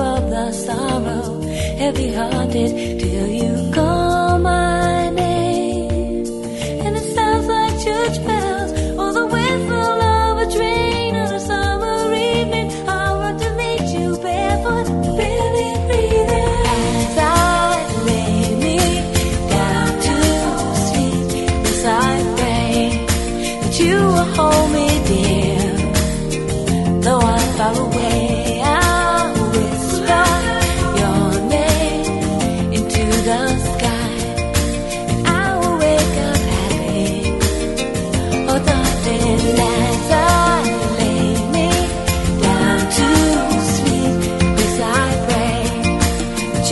above 0.02 0.30
the 0.32 0.52
sorrow. 0.52 1.42
Heavy 1.78 2.12
hearted 2.14 2.72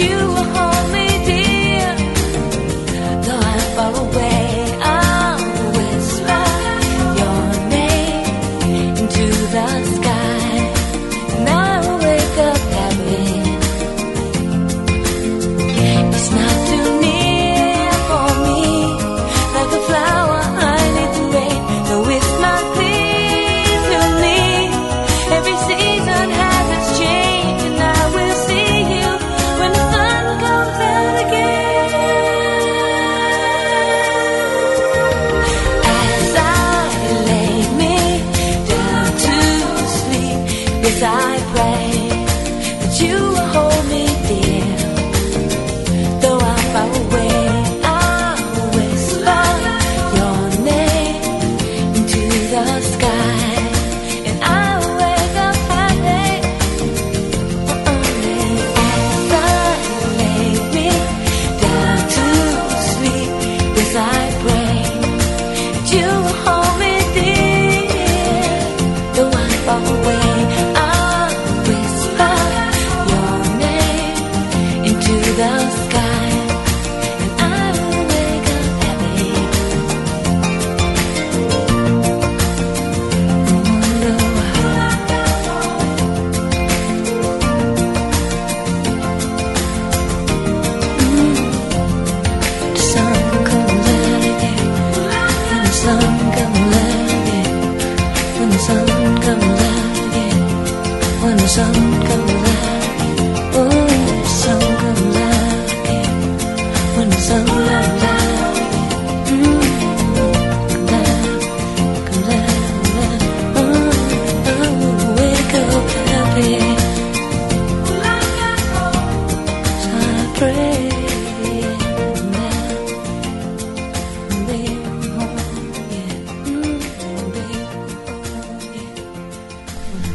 you 0.09 0.15
were 0.15 0.49
home. 0.55 0.68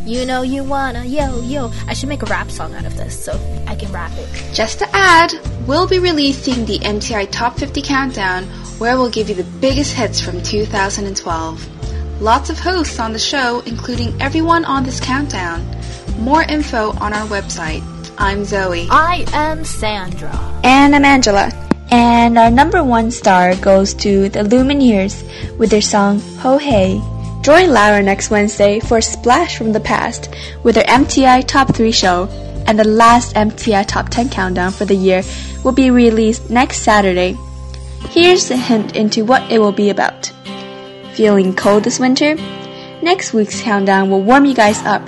You 0.07 0.25
know 0.25 0.43
you 0.43 0.65
wanna, 0.65 1.05
yo, 1.05 1.41
yo. 1.43 1.71
I 1.87 1.95
should 1.95 2.09
make 2.09 2.23
a 2.23 2.27
rap 2.27 2.51
song 2.51 2.75
out 2.75 2.85
of 2.85 2.97
this 2.97 3.25
so 3.25 3.33
I 3.67 3.75
can 3.77 3.93
rap 3.93 4.13
it. 4.15 4.55
Just 4.55 4.79
to 4.79 4.89
add, 4.93 5.33
we'll 5.67 5.87
be 5.87 5.99
releasing 5.99 6.65
the 6.65 6.79
MTI 6.79 7.31
Top 7.31 7.59
50 7.59 7.83
Countdown, 7.83 8.45
where 8.79 8.97
we'll 8.97 9.11
give 9.11 9.29
you 9.29 9.35
the 9.35 9.45
biggest 9.61 9.93
hits 9.93 10.21
from 10.21 10.43
2012. 10.43 11.80
Lots 12.21 12.51
of 12.51 12.59
hosts 12.59 13.01
on 13.01 13.15
the 13.15 13.19
show, 13.19 13.63
including 13.65 14.21
everyone 14.21 14.67
on 14.67 14.85
this 14.85 15.01
countdown. 15.01 15.65
More 16.19 16.43
info 16.43 16.91
on 16.99 17.15
our 17.15 17.27
website. 17.29 17.83
I'm 18.19 18.45
Zoe. 18.45 18.87
I 18.91 19.25
am 19.33 19.65
Sandra. 19.65 20.31
And 20.63 20.95
I'm 20.95 21.07
Angela. 21.07 21.51
And 21.91 22.37
our 22.37 22.51
number 22.51 22.85
one 22.85 23.11
star 23.11 23.57
goes 23.57 23.95
to 23.95 24.29
the 24.29 24.41
Lumineers 24.41 25.25
with 25.57 25.71
their 25.71 25.81
song 25.81 26.21
Ho 26.41 26.59
Hey. 26.59 27.01
Join 27.41 27.71
Lara 27.71 28.03
next 28.03 28.29
Wednesday 28.29 28.81
for 28.81 28.99
a 28.99 29.03
splash 29.03 29.57
from 29.57 29.73
the 29.73 29.81
past 29.81 30.29
with 30.63 30.75
their 30.75 30.85
MTI 30.85 31.47
Top 31.47 31.75
3 31.75 31.91
show. 31.91 32.29
And 32.67 32.79
the 32.79 32.85
last 32.85 33.35
MTI 33.35 33.87
Top 33.87 34.11
10 34.11 34.29
countdown 34.29 34.73
for 34.73 34.85
the 34.85 34.95
year 34.95 35.23
will 35.65 35.73
be 35.73 35.91
released 35.91 36.51
next 36.51 36.83
Saturday. 36.83 37.35
Here's 38.11 38.51
a 38.51 38.59
hint 38.59 38.95
into 38.95 39.25
what 39.25 39.51
it 39.51 39.59
will 39.59 39.73
be 39.73 39.89
about. 39.89 40.31
Feeling 41.15 41.55
cold 41.55 41.85
this 41.85 41.99
winter? 41.99 42.37
Next 43.03 43.33
week's 43.33 43.61
countdown 43.61 44.11
will 44.11 44.23
warm 44.23 44.45
you 44.45 44.55
guys 44.55 44.79
up. 44.85 45.03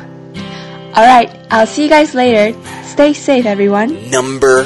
Alright, 0.96 1.34
I'll 1.50 1.66
see 1.66 1.84
you 1.84 1.88
guys 1.88 2.14
later. 2.14 2.58
Stay 2.84 3.12
safe, 3.12 3.46
everyone. 3.46 4.10
Number 4.10 4.64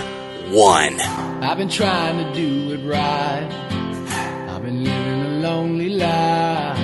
one. 0.50 1.00
I've 1.00 1.58
been 1.58 1.68
trying 1.68 2.24
to 2.24 2.34
do 2.34 2.72
it 2.72 2.88
right. 2.88 3.48
I've 4.48 4.62
been 4.62 4.82
living 4.82 5.22
a 5.22 5.28
lonely 5.40 5.90
life. 5.90 6.78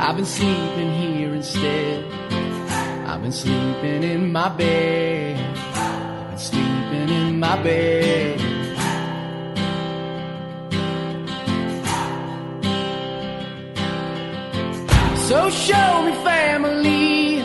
I've 0.00 0.16
been 0.16 0.24
sleeping 0.24 0.92
here 0.94 1.34
instead. 1.34 2.04
I've 3.06 3.22
been 3.22 3.32
sleeping 3.32 4.02
in 4.02 4.32
my 4.32 4.48
bed. 4.48 5.38
I've 5.76 6.30
been 6.30 6.38
sleeping 6.38 7.08
in 7.08 7.38
my 7.38 7.62
bed. 7.62 8.53
So 15.28 15.48
show 15.48 16.02
me 16.02 16.12
family, 16.22 17.40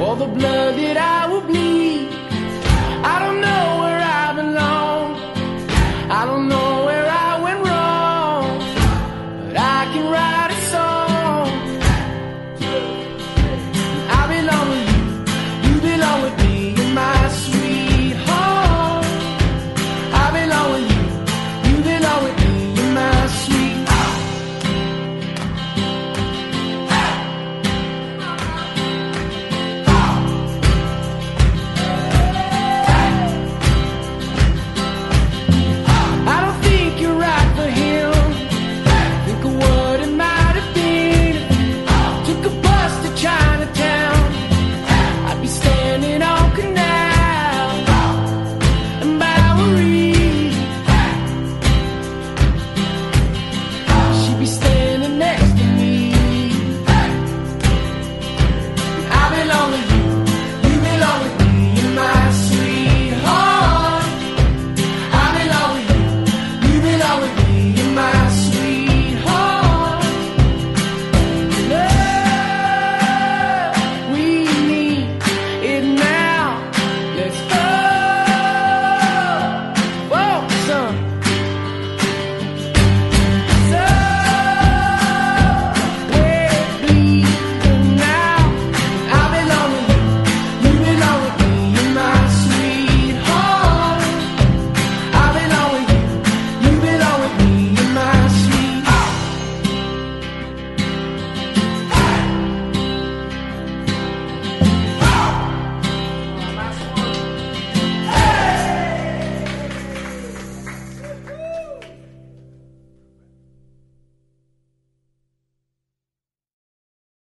all 0.00 0.16
the 0.16 0.26
blood 0.26 0.59